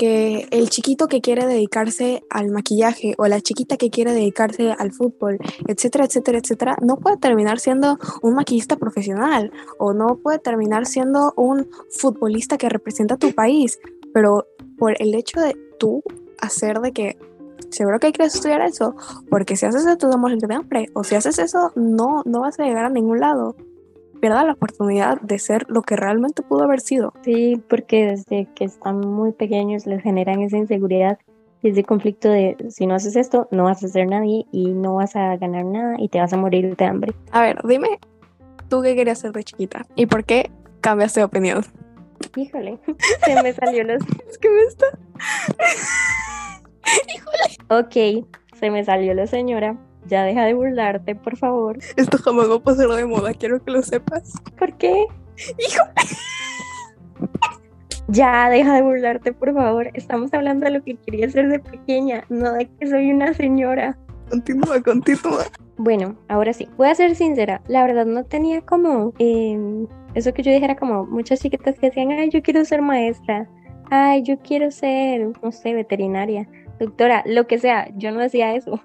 que 0.00 0.48
el 0.50 0.70
chiquito 0.70 1.08
que 1.08 1.20
quiere 1.20 1.46
dedicarse 1.46 2.24
al 2.30 2.50
maquillaje 2.50 3.12
o 3.18 3.26
la 3.26 3.42
chiquita 3.42 3.76
que 3.76 3.90
quiere 3.90 4.14
dedicarse 4.14 4.72
al 4.72 4.92
fútbol, 4.92 5.36
etcétera, 5.68 6.06
etcétera, 6.06 6.38
etcétera, 6.38 6.76
no 6.80 6.96
puede 6.96 7.18
terminar 7.18 7.60
siendo 7.60 7.98
un 8.22 8.34
maquillista 8.34 8.76
profesional 8.76 9.52
o 9.78 9.92
no 9.92 10.16
puede 10.16 10.38
terminar 10.38 10.86
siendo 10.86 11.34
un 11.36 11.68
futbolista 11.90 12.56
que 12.56 12.70
representa 12.70 13.18
tu 13.18 13.34
país, 13.34 13.78
pero 14.14 14.46
por 14.78 14.94
el 15.02 15.14
hecho 15.14 15.38
de 15.38 15.54
tú 15.78 16.02
hacer 16.40 16.80
de 16.80 16.92
que 16.92 17.18
seguro 17.68 18.00
que 18.00 18.12
quieres 18.12 18.34
estudiar 18.34 18.62
eso, 18.62 18.94
porque 19.28 19.54
si 19.54 19.66
haces 19.66 19.84
eso 19.84 19.98
tú 19.98 20.08
damos 20.08 20.32
de 20.34 20.54
hambre, 20.54 20.86
o 20.94 21.04
si 21.04 21.14
haces 21.14 21.38
eso 21.38 21.72
no, 21.76 22.22
no 22.24 22.40
vas 22.40 22.58
a 22.58 22.64
llegar 22.64 22.86
a 22.86 22.90
ningún 22.90 23.20
lado 23.20 23.54
pierda 24.20 24.44
la 24.44 24.52
oportunidad 24.52 25.20
de 25.20 25.38
ser 25.38 25.66
lo 25.68 25.82
que 25.82 25.96
realmente 25.96 26.42
pudo 26.42 26.64
haber 26.64 26.80
sido. 26.80 27.12
Sí, 27.22 27.60
porque 27.68 28.06
desde 28.06 28.46
que 28.54 28.64
están 28.64 29.00
muy 29.00 29.32
pequeños 29.32 29.86
les 29.86 30.02
generan 30.02 30.42
esa 30.42 30.58
inseguridad 30.58 31.18
y 31.62 31.70
ese 31.70 31.84
conflicto 31.84 32.28
de 32.28 32.56
si 32.70 32.86
no 32.86 32.94
haces 32.94 33.16
esto, 33.16 33.48
no 33.50 33.64
vas 33.64 33.82
a 33.82 33.88
ser 33.88 34.06
nadie 34.06 34.46
y 34.52 34.72
no 34.72 34.94
vas 34.94 35.16
a 35.16 35.36
ganar 35.36 35.64
nada 35.64 35.96
y 35.98 36.08
te 36.08 36.18
vas 36.18 36.32
a 36.32 36.36
morir 36.36 36.76
de 36.76 36.84
hambre. 36.84 37.12
A 37.32 37.42
ver, 37.42 37.58
dime, 37.64 37.98
¿tú 38.68 38.82
qué 38.82 38.94
querías 38.94 39.18
ser 39.18 39.32
de 39.32 39.44
chiquita? 39.44 39.84
¿Y 39.96 40.06
por 40.06 40.24
qué 40.24 40.50
cambiaste 40.80 41.20
de 41.20 41.24
opinión? 41.24 41.64
Híjole, 42.36 42.78
se 43.24 43.42
me 43.42 43.52
salió 43.52 43.84
los... 43.84 44.02
es 44.30 44.38
que 44.38 44.50
me 44.50 44.62
está... 44.62 44.86
Híjole. 47.14 47.56
Ok, 47.68 48.26
se 48.58 48.70
me 48.70 48.84
salió 48.84 49.14
la 49.14 49.26
señora 49.26 49.76
ya 50.06 50.24
deja 50.24 50.44
de 50.44 50.54
burlarte, 50.54 51.14
por 51.14 51.36
favor. 51.36 51.78
Esto 51.96 52.18
jamás 52.18 52.50
va 52.50 52.56
a 52.56 52.60
pasar 52.60 52.88
de 52.88 53.06
moda, 53.06 53.32
quiero 53.34 53.62
que 53.62 53.70
lo 53.70 53.82
sepas. 53.82 54.34
¿Por 54.58 54.76
qué? 54.76 55.06
Hijo. 55.58 55.82
Ya 58.08 58.48
deja 58.50 58.74
de 58.74 58.82
burlarte, 58.82 59.32
por 59.32 59.54
favor. 59.54 59.90
Estamos 59.94 60.34
hablando 60.34 60.64
de 60.64 60.72
lo 60.72 60.82
que 60.82 60.96
quería 60.96 61.30
ser 61.30 61.48
de 61.48 61.60
pequeña, 61.60 62.24
no 62.28 62.52
de 62.52 62.66
que 62.66 62.88
soy 62.88 63.12
una 63.12 63.34
señora. 63.34 63.96
Continúa, 64.28 64.82
continúa. 64.82 65.44
Bueno, 65.76 66.16
ahora 66.28 66.52
sí, 66.52 66.68
voy 66.76 66.88
a 66.88 66.94
ser 66.94 67.14
sincera. 67.14 67.62
La 67.68 67.84
verdad 67.84 68.06
no 68.06 68.24
tenía 68.24 68.62
como 68.62 69.12
em, 69.18 69.86
eso 70.14 70.34
que 70.34 70.42
yo 70.42 70.50
dijera 70.50 70.76
como 70.76 71.06
muchas 71.06 71.40
chiquitas 71.40 71.78
que 71.78 71.86
decían, 71.86 72.10
ay, 72.10 72.30
yo 72.30 72.42
quiero 72.42 72.64
ser 72.64 72.82
maestra. 72.82 73.48
Ay, 73.90 74.22
yo 74.22 74.38
quiero 74.38 74.70
ser, 74.70 75.32
no 75.42 75.52
sé, 75.52 75.74
veterinaria, 75.74 76.48
doctora, 76.78 77.22
lo 77.26 77.46
que 77.46 77.58
sea. 77.58 77.88
Yo 77.96 78.10
no 78.12 78.20
decía 78.20 78.54
eso 78.54 78.80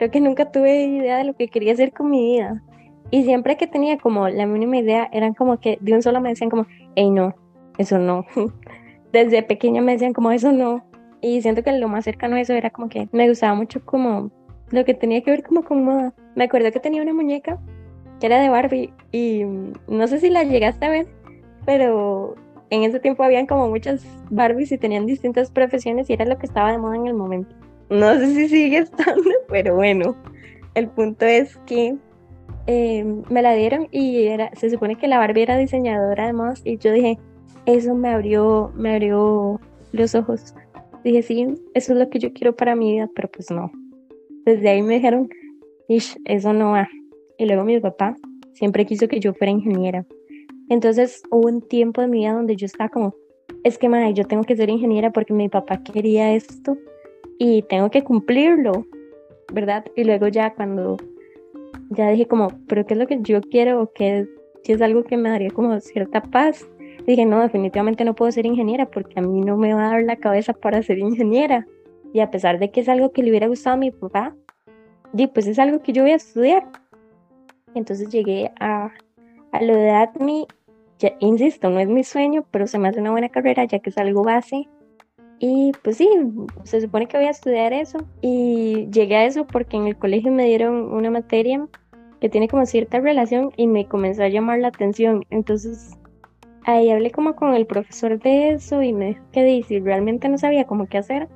creo 0.00 0.10
que 0.10 0.20
nunca 0.22 0.50
tuve 0.50 0.84
idea 0.84 1.18
de 1.18 1.24
lo 1.24 1.34
que 1.34 1.48
quería 1.48 1.74
hacer 1.74 1.92
con 1.92 2.08
mi 2.08 2.22
vida. 2.22 2.62
Y 3.10 3.24
siempre 3.24 3.58
que 3.58 3.66
tenía 3.66 3.98
como 3.98 4.30
la 4.30 4.46
mínima 4.46 4.78
idea, 4.78 5.10
eran 5.12 5.34
como 5.34 5.60
que 5.60 5.76
de 5.82 5.92
un 5.92 6.00
solo 6.00 6.22
me 6.22 6.30
decían 6.30 6.48
como, 6.48 6.66
hey, 6.96 7.10
no, 7.10 7.34
eso 7.76 7.98
no. 7.98 8.24
Desde 9.12 9.42
pequeña 9.42 9.82
me 9.82 9.92
decían 9.92 10.14
como, 10.14 10.30
eso 10.30 10.52
no. 10.52 10.86
Y 11.20 11.42
siento 11.42 11.62
que 11.62 11.72
lo 11.72 11.86
más 11.88 12.04
cercano 12.04 12.36
a 12.36 12.40
eso 12.40 12.54
era 12.54 12.70
como 12.70 12.88
que 12.88 13.10
me 13.12 13.28
gustaba 13.28 13.54
mucho 13.54 13.84
como 13.84 14.30
lo 14.70 14.86
que 14.86 14.94
tenía 14.94 15.20
que 15.20 15.32
ver 15.32 15.42
como 15.42 15.64
con 15.64 15.84
moda. 15.84 16.14
Me 16.34 16.44
acuerdo 16.44 16.72
que 16.72 16.80
tenía 16.80 17.02
una 17.02 17.12
muñeca 17.12 17.58
que 18.20 18.26
era 18.26 18.40
de 18.40 18.48
Barbie 18.48 18.94
y 19.12 19.42
no 19.86 20.06
sé 20.06 20.18
si 20.18 20.30
la 20.30 20.44
llegaste 20.44 20.86
a 20.86 20.88
ver, 20.88 21.08
pero 21.66 22.36
en 22.70 22.84
ese 22.84 23.00
tiempo 23.00 23.22
habían 23.22 23.46
como 23.46 23.68
muchas 23.68 24.02
Barbies 24.30 24.72
y 24.72 24.78
tenían 24.78 25.04
distintas 25.04 25.50
profesiones 25.50 26.08
y 26.08 26.14
era 26.14 26.24
lo 26.24 26.38
que 26.38 26.46
estaba 26.46 26.72
de 26.72 26.78
moda 26.78 26.96
en 26.96 27.06
el 27.06 27.14
momento. 27.14 27.54
No 27.90 28.14
sé 28.14 28.34
si 28.34 28.48
sigue 28.48 28.78
estando, 28.78 29.30
pero 29.48 29.74
bueno, 29.74 30.14
el 30.74 30.88
punto 30.88 31.26
es 31.26 31.56
que 31.66 31.96
em, 32.66 33.22
me 33.28 33.42
la 33.42 33.52
dieron 33.54 33.88
y 33.90 34.26
era, 34.26 34.50
se 34.54 34.70
supone 34.70 34.96
que 34.96 35.08
la 35.08 35.18
Barbie 35.18 35.42
era 35.42 35.58
diseñadora 35.58 36.24
además 36.24 36.62
y 36.64 36.78
yo 36.78 36.92
dije, 36.92 37.18
eso 37.66 37.94
me 37.96 38.10
abrió, 38.10 38.72
me 38.76 38.94
abrió 38.94 39.60
los 39.92 40.14
ojos. 40.14 40.54
Dije, 41.02 41.22
sí, 41.22 41.46
eso 41.74 41.92
es 41.92 41.98
lo 41.98 42.08
que 42.08 42.20
yo 42.20 42.32
quiero 42.32 42.54
para 42.54 42.76
mi 42.76 42.92
vida, 42.92 43.10
pero 43.14 43.28
pues 43.28 43.50
no. 43.50 43.72
Desde 44.44 44.68
ahí 44.68 44.82
me 44.82 44.94
dijeron, 44.94 45.28
eso 45.88 46.52
no 46.52 46.70
va. 46.70 46.88
Y 47.38 47.46
luego 47.46 47.64
mi 47.64 47.80
papá 47.80 48.16
siempre 48.52 48.86
quiso 48.86 49.08
que 49.08 49.18
yo 49.18 49.34
fuera 49.34 49.50
ingeniera. 49.50 50.06
Entonces 50.68 51.22
hubo 51.30 51.48
un 51.48 51.66
tiempo 51.66 52.00
de 52.00 52.06
mi 52.06 52.18
vida 52.18 52.34
donde 52.34 52.54
yo 52.54 52.66
estaba 52.66 52.88
como, 52.88 53.16
es 53.64 53.78
que 53.78 53.88
madre, 53.88 54.14
yo 54.14 54.24
tengo 54.24 54.44
que 54.44 54.54
ser 54.54 54.70
ingeniera 54.70 55.10
porque 55.10 55.32
mi 55.32 55.48
papá 55.48 55.82
quería 55.82 56.32
esto 56.34 56.78
y 57.40 57.62
tengo 57.62 57.90
que 57.90 58.04
cumplirlo, 58.04 58.84
¿verdad? 59.50 59.86
Y 59.96 60.04
luego 60.04 60.28
ya 60.28 60.52
cuando 60.54 60.98
ya 61.88 62.10
dije 62.10 62.26
como, 62.26 62.48
pero 62.68 62.84
¿qué 62.84 62.92
es 62.92 63.00
lo 63.00 63.06
que 63.06 63.18
yo 63.22 63.40
quiero 63.40 63.80
o 63.80 63.92
qué 63.92 64.28
si 64.62 64.72
es 64.72 64.82
algo 64.82 65.04
que 65.04 65.16
me 65.16 65.30
daría 65.30 65.50
como 65.50 65.80
cierta 65.80 66.20
paz? 66.22 66.68
dije, 67.06 67.24
no, 67.24 67.40
definitivamente 67.40 68.04
no 68.04 68.14
puedo 68.14 68.30
ser 68.30 68.44
ingeniera 68.44 68.90
porque 68.90 69.18
a 69.18 69.22
mí 69.22 69.40
no 69.40 69.56
me 69.56 69.72
va 69.72 69.86
a 69.86 69.90
dar 69.92 70.02
la 70.02 70.16
cabeza 70.16 70.52
para 70.52 70.82
ser 70.82 70.98
ingeniera. 70.98 71.66
Y 72.12 72.20
a 72.20 72.30
pesar 72.30 72.58
de 72.58 72.70
que 72.70 72.82
es 72.82 72.90
algo 72.90 73.10
que 73.10 73.22
le 73.22 73.30
hubiera 73.30 73.46
gustado 73.46 73.74
a 73.74 73.78
mi 73.78 73.90
papá, 73.90 74.36
y 75.16 75.26
pues 75.26 75.46
es 75.46 75.58
algo 75.58 75.80
que 75.82 75.92
yo 75.92 76.02
voy 76.02 76.12
a 76.12 76.16
estudiar. 76.16 76.68
Entonces 77.74 78.10
llegué 78.10 78.52
a, 78.60 78.92
a 79.52 79.62
lo 79.62 79.74
de 79.74 79.90
ADMI, 79.90 80.46
ya, 80.98 81.14
insisto, 81.20 81.70
no 81.70 81.80
es 81.80 81.88
mi 81.88 82.04
sueño, 82.04 82.44
pero 82.50 82.66
se 82.66 82.78
me 82.78 82.88
hace 82.88 83.00
una 83.00 83.12
buena 83.12 83.30
carrera 83.30 83.64
ya 83.64 83.78
que 83.78 83.88
es 83.88 83.96
algo 83.96 84.22
base. 84.22 84.68
Y 85.42 85.72
pues 85.82 85.96
sí, 85.96 86.08
se 86.64 86.82
supone 86.82 87.08
que 87.08 87.16
voy 87.16 87.26
a 87.26 87.30
estudiar 87.30 87.72
eso. 87.72 87.98
Y 88.20 88.88
llegué 88.92 89.16
a 89.16 89.24
eso 89.24 89.46
porque 89.46 89.78
en 89.78 89.86
el 89.86 89.96
colegio 89.96 90.30
me 90.30 90.44
dieron 90.44 90.92
una 90.92 91.10
materia 91.10 91.66
que 92.20 92.28
tiene 92.28 92.46
como 92.46 92.66
cierta 92.66 93.00
relación 93.00 93.50
y 93.56 93.66
me 93.66 93.86
comenzó 93.86 94.22
a 94.22 94.28
llamar 94.28 94.58
la 94.58 94.68
atención. 94.68 95.24
Entonces 95.30 95.96
ahí 96.64 96.90
hablé 96.90 97.10
como 97.10 97.34
con 97.34 97.54
el 97.54 97.66
profesor 97.66 98.18
de 98.20 98.50
eso 98.50 98.82
y 98.82 98.92
me 98.92 99.06
dijo 99.06 99.24
que 99.32 99.64
si 99.66 99.80
realmente 99.80 100.28
no 100.28 100.36
sabía 100.36 100.66
cómo 100.66 100.86
qué 100.86 100.98
hacer, 100.98 101.28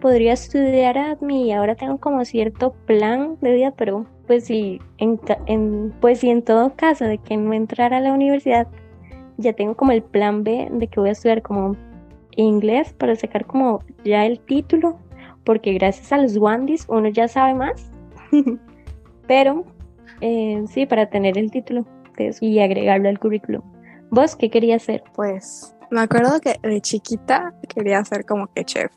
podría 0.00 0.32
estudiar 0.32 0.98
ADMI 0.98 1.44
y 1.44 1.52
ahora 1.52 1.76
tengo 1.76 1.98
como 1.98 2.24
cierto 2.24 2.74
plan 2.86 3.36
de 3.40 3.52
vida, 3.52 3.70
pero 3.76 4.06
pues 4.26 4.44
sí, 4.44 4.80
en, 4.98 5.20
en, 5.46 5.94
pues 6.00 6.18
sí, 6.18 6.30
en 6.30 6.42
todo 6.42 6.74
caso 6.74 7.04
de 7.04 7.18
que 7.18 7.36
no 7.36 7.52
entrara 7.52 7.98
a 7.98 8.00
la 8.00 8.12
universidad, 8.12 8.66
ya 9.36 9.52
tengo 9.52 9.76
como 9.76 9.92
el 9.92 10.02
plan 10.02 10.42
B 10.42 10.68
de 10.72 10.88
que 10.88 10.98
voy 10.98 11.10
a 11.10 11.12
estudiar 11.12 11.42
como 11.42 11.76
inglés 12.36 12.92
para 12.92 13.16
sacar 13.16 13.46
como 13.46 13.82
ya 14.04 14.26
el 14.26 14.40
título, 14.40 14.98
porque 15.44 15.72
gracias 15.74 16.12
a 16.12 16.18
los 16.18 16.36
Wandis 16.36 16.86
uno 16.88 17.08
ya 17.08 17.28
sabe 17.28 17.54
más, 17.54 17.90
pero 19.26 19.64
eh, 20.20 20.64
sí, 20.68 20.86
para 20.86 21.08
tener 21.08 21.38
el 21.38 21.50
título 21.50 21.86
y 22.40 22.60
agregarlo 22.60 23.08
al 23.08 23.18
currículum. 23.18 23.62
¿Vos 24.10 24.36
qué 24.36 24.50
querías 24.50 24.82
hacer? 24.82 25.04
Pues 25.14 25.76
me 25.90 26.00
acuerdo 26.00 26.40
que 26.40 26.56
de 26.62 26.80
chiquita 26.80 27.54
quería 27.68 28.04
ser 28.04 28.24
como 28.24 28.46
que 28.52 28.64
chef. 28.64 28.92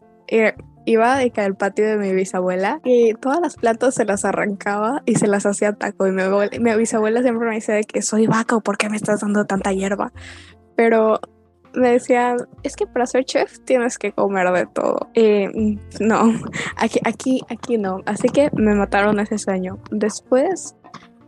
Iba 0.86 1.18
de 1.18 1.30
que 1.32 1.42
al 1.42 1.56
patio 1.56 1.86
de 1.86 1.98
mi 1.98 2.14
bisabuela 2.14 2.80
y 2.84 3.14
todas 3.16 3.40
las 3.42 3.58
platos 3.58 3.96
se 3.96 4.06
las 4.06 4.26
arrancaba 4.26 5.04
y 5.06 5.16
se 5.16 5.28
las 5.28 5.46
hacía 5.46 5.74
taco. 5.74 6.08
Y 6.08 6.12
mi, 6.12 6.24
mi 6.60 6.76
bisabuela 6.76 7.22
siempre 7.22 7.48
me 7.48 7.60
de 7.60 7.84
que 7.84 8.02
soy 8.02 8.28
vaca, 8.28 8.60
¿por 8.60 8.78
qué 8.78 8.90
me 8.90 8.96
estás 8.96 9.22
dando 9.22 9.46
tanta 9.46 9.72
hierba? 9.72 10.14
Pero 10.76 11.20
me 11.74 11.92
decían, 11.92 12.38
es 12.64 12.76
que 12.76 12.88
para 12.88 13.06
ser 13.06 13.26
chef 13.26 13.60
tienes 13.66 13.98
que 13.98 14.12
comer 14.12 14.52
de 14.52 14.66
todo. 14.68 15.10
No, 16.00 16.34
aquí, 16.76 17.00
aquí, 17.06 17.42
aquí 17.50 17.78
no. 17.78 18.02
Así 18.06 18.30
que 18.30 18.50
me 18.54 18.76
mataron 18.76 19.20
ese 19.20 19.38
sueño. 19.38 19.80
Después 19.92 20.76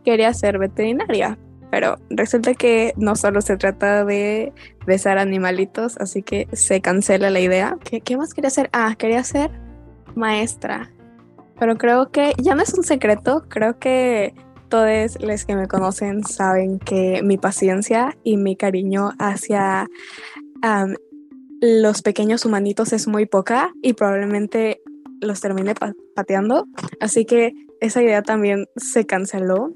quería 0.04 0.32
ser 0.34 0.58
veterinaria, 0.58 1.38
pero 1.70 1.96
resulta 2.10 2.54
que 2.54 2.92
no 2.96 3.16
solo 3.16 3.40
se 3.40 3.56
trata 3.56 4.04
de 4.04 4.52
besar 4.86 5.18
animalitos, 5.18 5.96
así 5.98 6.22
que 6.22 6.48
se 6.52 6.80
cancela 6.80 7.30
la 7.30 7.40
idea. 7.40 7.78
¿Qué, 7.82 8.16
más 8.16 8.34
quería 8.34 8.48
hacer? 8.48 8.68
Ah, 8.72 8.94
quería 8.98 9.24
ser 9.24 9.50
maestra. 10.14 10.90
Pero 11.58 11.76
creo 11.76 12.10
que 12.10 12.32
ya 12.38 12.54
no 12.54 12.62
es 12.62 12.74
un 12.74 12.82
secreto, 12.82 13.44
creo 13.48 13.78
que 13.78 14.34
todos 14.72 15.20
los 15.20 15.44
que 15.44 15.54
me 15.54 15.68
conocen 15.68 16.24
saben 16.24 16.78
que 16.78 17.20
mi 17.22 17.36
paciencia 17.36 18.16
y 18.24 18.38
mi 18.38 18.56
cariño 18.56 19.12
hacia 19.18 19.86
los 21.60 22.00
pequeños 22.00 22.46
humanitos 22.46 22.94
es 22.94 23.06
muy 23.06 23.26
poca 23.26 23.74
y 23.82 23.92
probablemente 23.92 24.80
los 25.20 25.42
termine 25.42 25.74
pateando. 26.16 26.68
Así 27.00 27.26
que 27.26 27.52
esa 27.82 28.02
idea 28.02 28.22
también 28.22 28.64
se 28.76 29.04
canceló. 29.04 29.74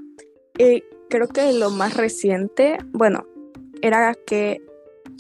Y 0.59 0.83
creo 1.11 1.29
que 1.29 1.53
lo 1.53 1.69
más 1.69 1.95
reciente, 1.99 2.79
bueno, 2.93 3.27
era 3.83 4.15
que 4.27 4.63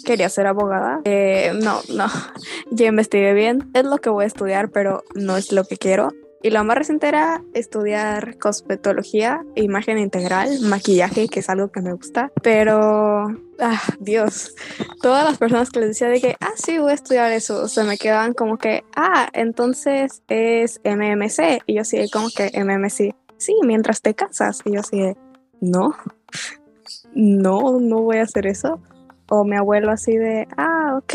quería 0.06 0.30
ser 0.30 0.46
abogada. 0.46 1.02
Eh, 1.04 1.52
no, 1.62 1.80
no, 1.94 2.06
ya 2.70 2.86
investigué 2.86 3.34
bien, 3.34 3.70
es 3.74 3.84
lo 3.84 3.98
que 3.98 4.08
voy 4.08 4.24
a 4.24 4.28
estudiar, 4.28 4.70
pero 4.70 5.04
no 5.14 5.36
es 5.36 5.52
lo 5.52 5.64
que 5.64 5.76
quiero. 5.76 6.14
Y 6.42 6.50
lo 6.50 6.62
más 6.64 6.76
reciente 6.76 7.08
era 7.08 7.42
estudiar 7.54 8.38
cosmetología, 8.38 9.44
imagen 9.54 9.98
integral, 9.98 10.60
maquillaje, 10.60 11.28
que 11.28 11.40
es 11.40 11.48
algo 11.48 11.72
que 11.72 11.80
me 11.80 11.92
gusta. 11.92 12.30
Pero, 12.42 13.28
ah, 13.58 13.80
Dios, 14.00 14.54
todas 15.02 15.24
las 15.24 15.38
personas 15.38 15.70
que 15.70 15.80
les 15.80 15.88
decía 15.90 16.08
de 16.08 16.20
que, 16.20 16.36
ah, 16.40 16.52
sí, 16.56 16.78
voy 16.78 16.92
a 16.92 16.94
estudiar 16.94 17.32
eso, 17.32 17.68
se 17.68 17.84
me 17.84 17.96
quedaban 17.96 18.34
como 18.34 18.58
que, 18.58 18.84
ah, 18.94 19.28
entonces 19.32 20.22
es 20.28 20.80
MMC. 20.84 21.62
Y 21.66 21.76
yo 21.76 21.84
sí, 21.84 22.08
como 22.10 22.28
que 22.28 22.50
MMC. 22.54 23.14
Sí, 23.38 23.54
mientras 23.64 24.02
te 24.02 24.14
casas. 24.14 24.60
Y 24.64 24.74
yo 24.74 24.82
sí, 24.82 25.14
no, 25.60 25.96
no, 27.14 27.80
no 27.80 28.02
voy 28.02 28.18
a 28.18 28.22
hacer 28.22 28.46
eso. 28.46 28.80
O 29.28 29.44
mi 29.44 29.56
abuelo 29.56 29.90
así 29.90 30.16
de, 30.16 30.46
ah, 30.56 30.98
ok. 30.98 31.14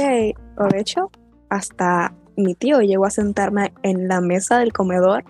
O 0.57 0.67
de 0.67 0.79
hecho, 0.79 1.09
hasta 1.49 2.13
mi 2.41 2.55
tío 2.55 2.81
llegó 2.81 3.05
a 3.05 3.11
sentarme 3.11 3.73
en 3.83 4.07
la 4.07 4.21
mesa 4.21 4.59
del 4.59 4.73
comedor 4.73 5.23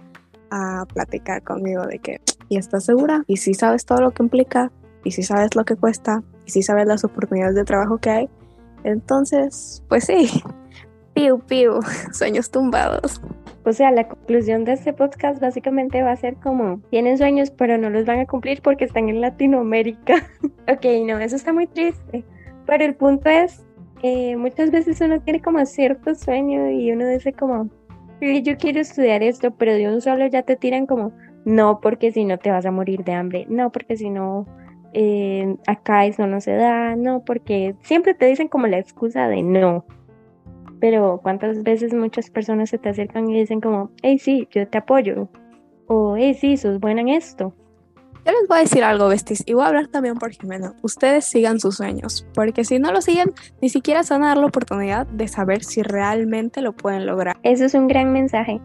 a 0.49 0.85
platicar 0.93 1.43
conmigo 1.43 1.85
de 1.85 1.99
que, 1.99 2.21
¿y 2.49 2.57
estás 2.57 2.85
segura? 2.85 3.23
¿Y 3.27 3.37
si 3.37 3.53
sabes 3.53 3.85
todo 3.85 4.01
lo 4.01 4.11
que 4.11 4.23
implica? 4.23 4.71
¿Y 5.03 5.11
si 5.11 5.23
sabes 5.23 5.55
lo 5.55 5.63
que 5.63 5.75
cuesta? 5.75 6.23
¿Y 6.45 6.51
si 6.51 6.61
sabes 6.61 6.87
las 6.87 7.03
oportunidades 7.03 7.55
de 7.55 7.63
trabajo 7.63 7.97
que 7.97 8.09
hay? 8.09 8.29
Entonces, 8.83 9.83
pues 9.87 10.05
sí, 10.05 10.29
piu, 11.13 11.39
piu, 11.39 11.79
sueños 12.11 12.51
tumbados. 12.51 13.21
O 13.63 13.73
sea, 13.73 13.91
la 13.91 14.07
conclusión 14.07 14.65
de 14.65 14.73
este 14.73 14.91
podcast 14.91 15.39
básicamente 15.39 16.01
va 16.01 16.11
a 16.11 16.15
ser 16.15 16.35
como, 16.37 16.81
tienen 16.89 17.17
sueños 17.17 17.51
pero 17.51 17.77
no 17.77 17.91
los 17.91 18.05
van 18.05 18.19
a 18.19 18.25
cumplir 18.25 18.61
porque 18.61 18.85
están 18.85 19.07
en 19.07 19.21
Latinoamérica. 19.21 20.27
ok, 20.67 20.85
no, 21.05 21.19
eso 21.19 21.35
está 21.35 21.53
muy 21.53 21.67
triste. 21.67 22.25
Pero 22.65 22.83
el 22.83 22.95
punto 22.95 23.29
es, 23.29 23.63
eh, 24.03 24.35
muchas 24.37 24.71
veces 24.71 24.99
uno 25.01 25.21
tiene 25.21 25.41
como 25.41 25.65
cierto 25.65 26.15
sueño 26.15 26.69
y 26.69 26.91
uno 26.91 27.07
dice 27.07 27.33
como, 27.33 27.69
yo 28.21 28.57
quiero 28.57 28.79
estudiar 28.79 29.23
esto, 29.23 29.51
pero 29.51 29.73
de 29.73 29.87
un 29.87 30.01
solo 30.01 30.27
ya 30.27 30.43
te 30.43 30.55
tiran 30.55 30.85
como, 30.85 31.11
no, 31.45 31.79
porque 31.81 32.11
si 32.11 32.25
no 32.25 32.37
te 32.37 32.51
vas 32.51 32.65
a 32.65 32.71
morir 32.71 33.03
de 33.03 33.13
hambre, 33.13 33.45
no, 33.49 33.71
porque 33.71 33.97
si 33.97 34.09
no, 34.09 34.45
eh, 34.93 35.55
acá 35.67 36.05
eso 36.05 36.27
no 36.27 36.41
se 36.41 36.53
da, 36.53 36.95
no, 36.95 37.23
porque 37.25 37.75
siempre 37.81 38.13
te 38.13 38.25
dicen 38.25 38.47
como 38.47 38.67
la 38.67 38.79
excusa 38.79 39.27
de 39.27 39.41
no 39.43 39.85
pero 40.81 41.19
cuántas 41.21 41.63
veces 41.63 41.93
muchas 41.93 42.29
personas 42.31 42.71
se 42.71 42.79
te 42.79 42.89
acercan 42.89 43.29
y 43.29 43.39
dicen 43.39 43.61
como, 43.61 43.91
hey, 44.01 44.17
sí, 44.17 44.47
yo 44.51 44.67
te 44.67 44.79
apoyo, 44.79 45.29
o 45.87 46.17
hey, 46.17 46.33
sí, 46.33 46.57
sos 46.57 46.79
buena 46.79 47.01
en 47.01 47.09
esto. 47.09 47.53
Yo 48.25 48.31
les 48.31 48.47
voy 48.47 48.59
a 48.59 48.61
decir 48.61 48.83
algo, 48.83 49.07
besties, 49.07 49.43
y 49.47 49.53
voy 49.53 49.63
a 49.63 49.67
hablar 49.67 49.87
también 49.87 50.15
por 50.15 50.31
Jimena. 50.31 50.75
Ustedes 50.83 51.25
sigan 51.25 51.59
sus 51.59 51.77
sueños, 51.77 52.27
porque 52.35 52.63
si 52.63 52.77
no 52.77 52.91
lo 52.91 53.01
siguen, 53.01 53.33
ni 53.61 53.69
siquiera 53.69 54.03
se 54.03 54.13
van 54.13 54.23
a 54.23 54.27
dar 54.27 54.37
la 54.37 54.45
oportunidad 54.45 55.07
de 55.07 55.27
saber 55.27 55.63
si 55.63 55.81
realmente 55.81 56.61
lo 56.61 56.73
pueden 56.73 57.07
lograr. 57.07 57.37
Eso 57.41 57.65
es 57.65 57.73
un 57.73 57.87
gran 57.87 58.13
mensaje 58.13 58.61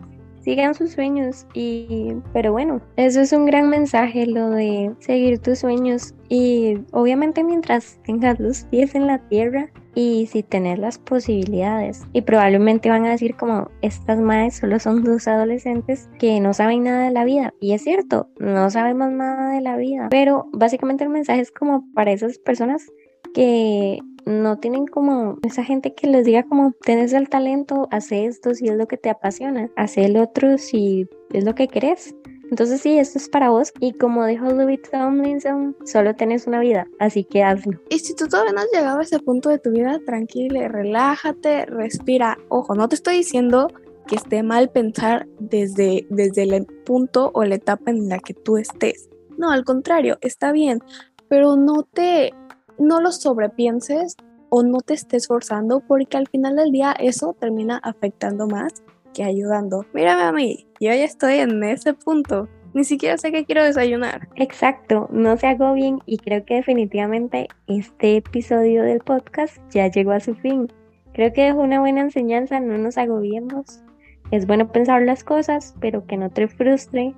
sigan 0.46 0.76
sus 0.76 0.92
sueños 0.92 1.44
y 1.54 2.14
pero 2.32 2.52
bueno 2.52 2.80
eso 2.94 3.20
es 3.20 3.32
un 3.32 3.46
gran 3.46 3.68
mensaje 3.68 4.26
lo 4.26 4.50
de 4.50 4.94
seguir 5.00 5.40
tus 5.40 5.58
sueños 5.58 6.14
y 6.28 6.78
obviamente 6.92 7.42
mientras 7.42 7.98
tengas 8.04 8.38
los 8.38 8.62
pies 8.66 8.94
en 8.94 9.08
la 9.08 9.18
tierra 9.28 9.72
y 9.96 10.26
si 10.26 10.42
tenés 10.42 10.78
las 10.78 10.98
posibilidades. 10.98 12.02
Y 12.12 12.20
probablemente 12.20 12.90
van 12.90 13.06
a 13.06 13.10
decir 13.10 13.34
como 13.34 13.70
estas 13.80 14.20
madres 14.20 14.56
solo 14.56 14.78
son 14.78 15.02
dos 15.02 15.26
adolescentes 15.26 16.10
que 16.18 16.38
no 16.38 16.52
saben 16.52 16.84
nada 16.84 17.06
de 17.06 17.12
la 17.12 17.24
vida. 17.24 17.54
Y 17.60 17.72
es 17.72 17.82
cierto 17.82 18.28
no 18.38 18.70
sabemos 18.70 19.10
nada 19.10 19.50
de 19.50 19.62
la 19.62 19.76
vida 19.76 20.08
pero 20.10 20.48
básicamente 20.52 21.02
el 21.02 21.10
mensaje 21.10 21.40
es 21.40 21.50
como 21.50 21.84
para 21.94 22.12
esas 22.12 22.38
personas 22.38 22.86
que 23.34 23.98
no 24.26 24.58
tienen 24.58 24.86
como 24.86 25.38
esa 25.42 25.64
gente 25.64 25.94
que 25.94 26.08
les 26.08 26.26
diga 26.26 26.42
como 26.42 26.72
tienes 26.82 27.12
el 27.12 27.28
talento, 27.28 27.88
hace 27.90 28.26
esto 28.26 28.54
si 28.54 28.68
es 28.68 28.76
lo 28.76 28.86
que 28.86 28.98
te 28.98 29.08
apasiona, 29.08 29.70
hace 29.76 30.04
el 30.04 30.16
otro 30.16 30.58
si 30.58 31.08
es 31.32 31.44
lo 31.44 31.54
que 31.54 31.68
querés. 31.68 32.14
Entonces 32.50 32.80
sí, 32.80 32.98
esto 32.98 33.18
es 33.18 33.28
para 33.28 33.50
vos 33.50 33.72
y 33.80 33.92
como 33.92 34.24
dijo 34.26 34.46
Louis 34.46 34.80
Tomlinson, 34.82 35.76
solo 35.84 36.14
tenés 36.14 36.46
una 36.46 36.60
vida, 36.60 36.86
así 37.00 37.24
que 37.24 37.42
hazlo. 37.42 37.80
Y 37.88 37.98
si 38.00 38.14
tú 38.14 38.26
todavía 38.26 38.52
no 38.52 38.60
has 38.60 38.70
llegado 38.72 38.98
a 38.98 39.02
ese 39.02 39.18
punto 39.18 39.48
de 39.48 39.58
tu 39.58 39.70
vida, 39.70 39.98
tranquila, 40.04 40.68
relájate, 40.68 41.66
respira. 41.66 42.38
Ojo, 42.48 42.74
no 42.74 42.88
te 42.88 42.96
estoy 42.96 43.16
diciendo 43.16 43.68
que 44.06 44.16
esté 44.16 44.44
mal 44.44 44.70
pensar 44.70 45.26
desde, 45.40 46.06
desde 46.10 46.44
el 46.44 46.66
punto 46.84 47.32
o 47.34 47.44
la 47.44 47.56
etapa 47.56 47.90
en 47.90 48.08
la 48.08 48.20
que 48.20 48.34
tú 48.34 48.56
estés. 48.56 49.08
No, 49.38 49.50
al 49.50 49.64
contrario, 49.64 50.18
está 50.20 50.52
bien, 50.52 50.80
pero 51.28 51.56
no 51.56 51.82
te 51.82 52.32
no 52.78 53.00
lo 53.00 53.12
sobrepienses 53.12 54.16
o 54.48 54.62
no 54.62 54.80
te 54.80 54.94
estés 54.94 55.26
forzando 55.26 55.80
porque 55.80 56.16
al 56.16 56.28
final 56.28 56.56
del 56.56 56.72
día 56.72 56.94
eso 56.98 57.36
termina 57.38 57.78
afectando 57.78 58.46
más 58.46 58.84
que 59.12 59.24
ayudando. 59.24 59.84
Mírame 59.92 60.22
a 60.22 60.32
mí, 60.32 60.66
yo 60.80 60.88
ya 60.88 61.04
estoy 61.04 61.38
en 61.38 61.62
ese 61.62 61.94
punto. 61.94 62.48
Ni 62.74 62.84
siquiera 62.84 63.16
sé 63.16 63.32
qué 63.32 63.46
quiero 63.46 63.64
desayunar. 63.64 64.28
Exacto, 64.36 65.08
no 65.10 65.36
se 65.38 65.46
hago 65.46 65.72
bien 65.72 66.00
y 66.04 66.18
creo 66.18 66.44
que 66.44 66.56
definitivamente 66.56 67.48
este 67.66 68.16
episodio 68.16 68.82
del 68.82 69.00
podcast 69.00 69.56
ya 69.70 69.88
llegó 69.88 70.12
a 70.12 70.20
su 70.20 70.34
fin. 70.34 70.70
Creo 71.14 71.32
que 71.32 71.48
es 71.48 71.54
una 71.54 71.80
buena 71.80 72.02
enseñanza, 72.02 72.60
no 72.60 72.76
nos 72.76 72.98
agobiemos. 72.98 73.82
Es 74.30 74.46
bueno 74.46 74.70
pensar 74.70 75.00
las 75.02 75.24
cosas, 75.24 75.74
pero 75.80 76.06
que 76.06 76.18
no 76.18 76.28
te 76.28 76.48
frustre. 76.48 77.14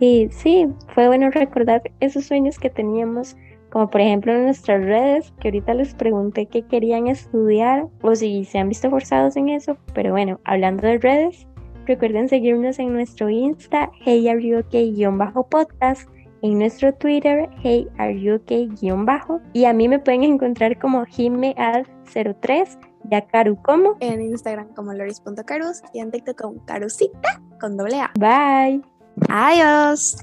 Y 0.00 0.28
sí, 0.30 0.68
fue 0.94 1.06
bueno 1.06 1.30
recordar 1.30 1.82
esos 2.00 2.26
sueños 2.26 2.58
que 2.58 2.68
teníamos 2.68 3.36
como 3.70 3.90
por 3.90 4.00
ejemplo 4.00 4.32
en 4.32 4.44
nuestras 4.44 4.84
redes, 4.84 5.32
que 5.40 5.48
ahorita 5.48 5.74
les 5.74 5.94
pregunté 5.94 6.46
qué 6.46 6.62
querían 6.62 7.06
estudiar 7.06 7.86
o 8.02 8.14
si 8.14 8.44
se 8.44 8.58
han 8.58 8.68
visto 8.68 8.90
forzados 8.90 9.36
en 9.36 9.48
eso, 9.48 9.76
pero 9.94 10.12
bueno, 10.12 10.40
hablando 10.44 10.86
de 10.86 10.98
redes, 10.98 11.48
Recuerden 11.88 12.28
seguirnos 12.28 12.78
en 12.78 12.92
nuestro 12.92 13.28
Insta, 13.30 13.90
heyaryoke-podcast, 14.04 16.06
en 16.42 16.58
nuestro 16.58 16.92
Twitter, 16.92 17.48
heyaryoke-bajo, 17.64 19.40
y 19.54 19.64
a 19.64 19.72
mí 19.72 19.88
me 19.88 19.98
pueden 19.98 20.24
encontrar 20.24 20.78
como 20.78 21.06
jimeal03 21.06 22.78
y 23.10 23.14
a 23.14 23.26
Caru 23.26 23.56
como 23.62 23.96
en 24.00 24.20
Instagram 24.20 24.68
como 24.74 24.92
loris.carus 24.92 25.80
y 25.94 26.00
en 26.00 26.10
TikTok 26.10 26.38
como 26.38 26.62
carusita 26.66 27.40
con 27.58 27.78
doble 27.78 28.02
A. 28.02 28.12
Bye. 28.18 28.82
Adiós. 29.30 30.22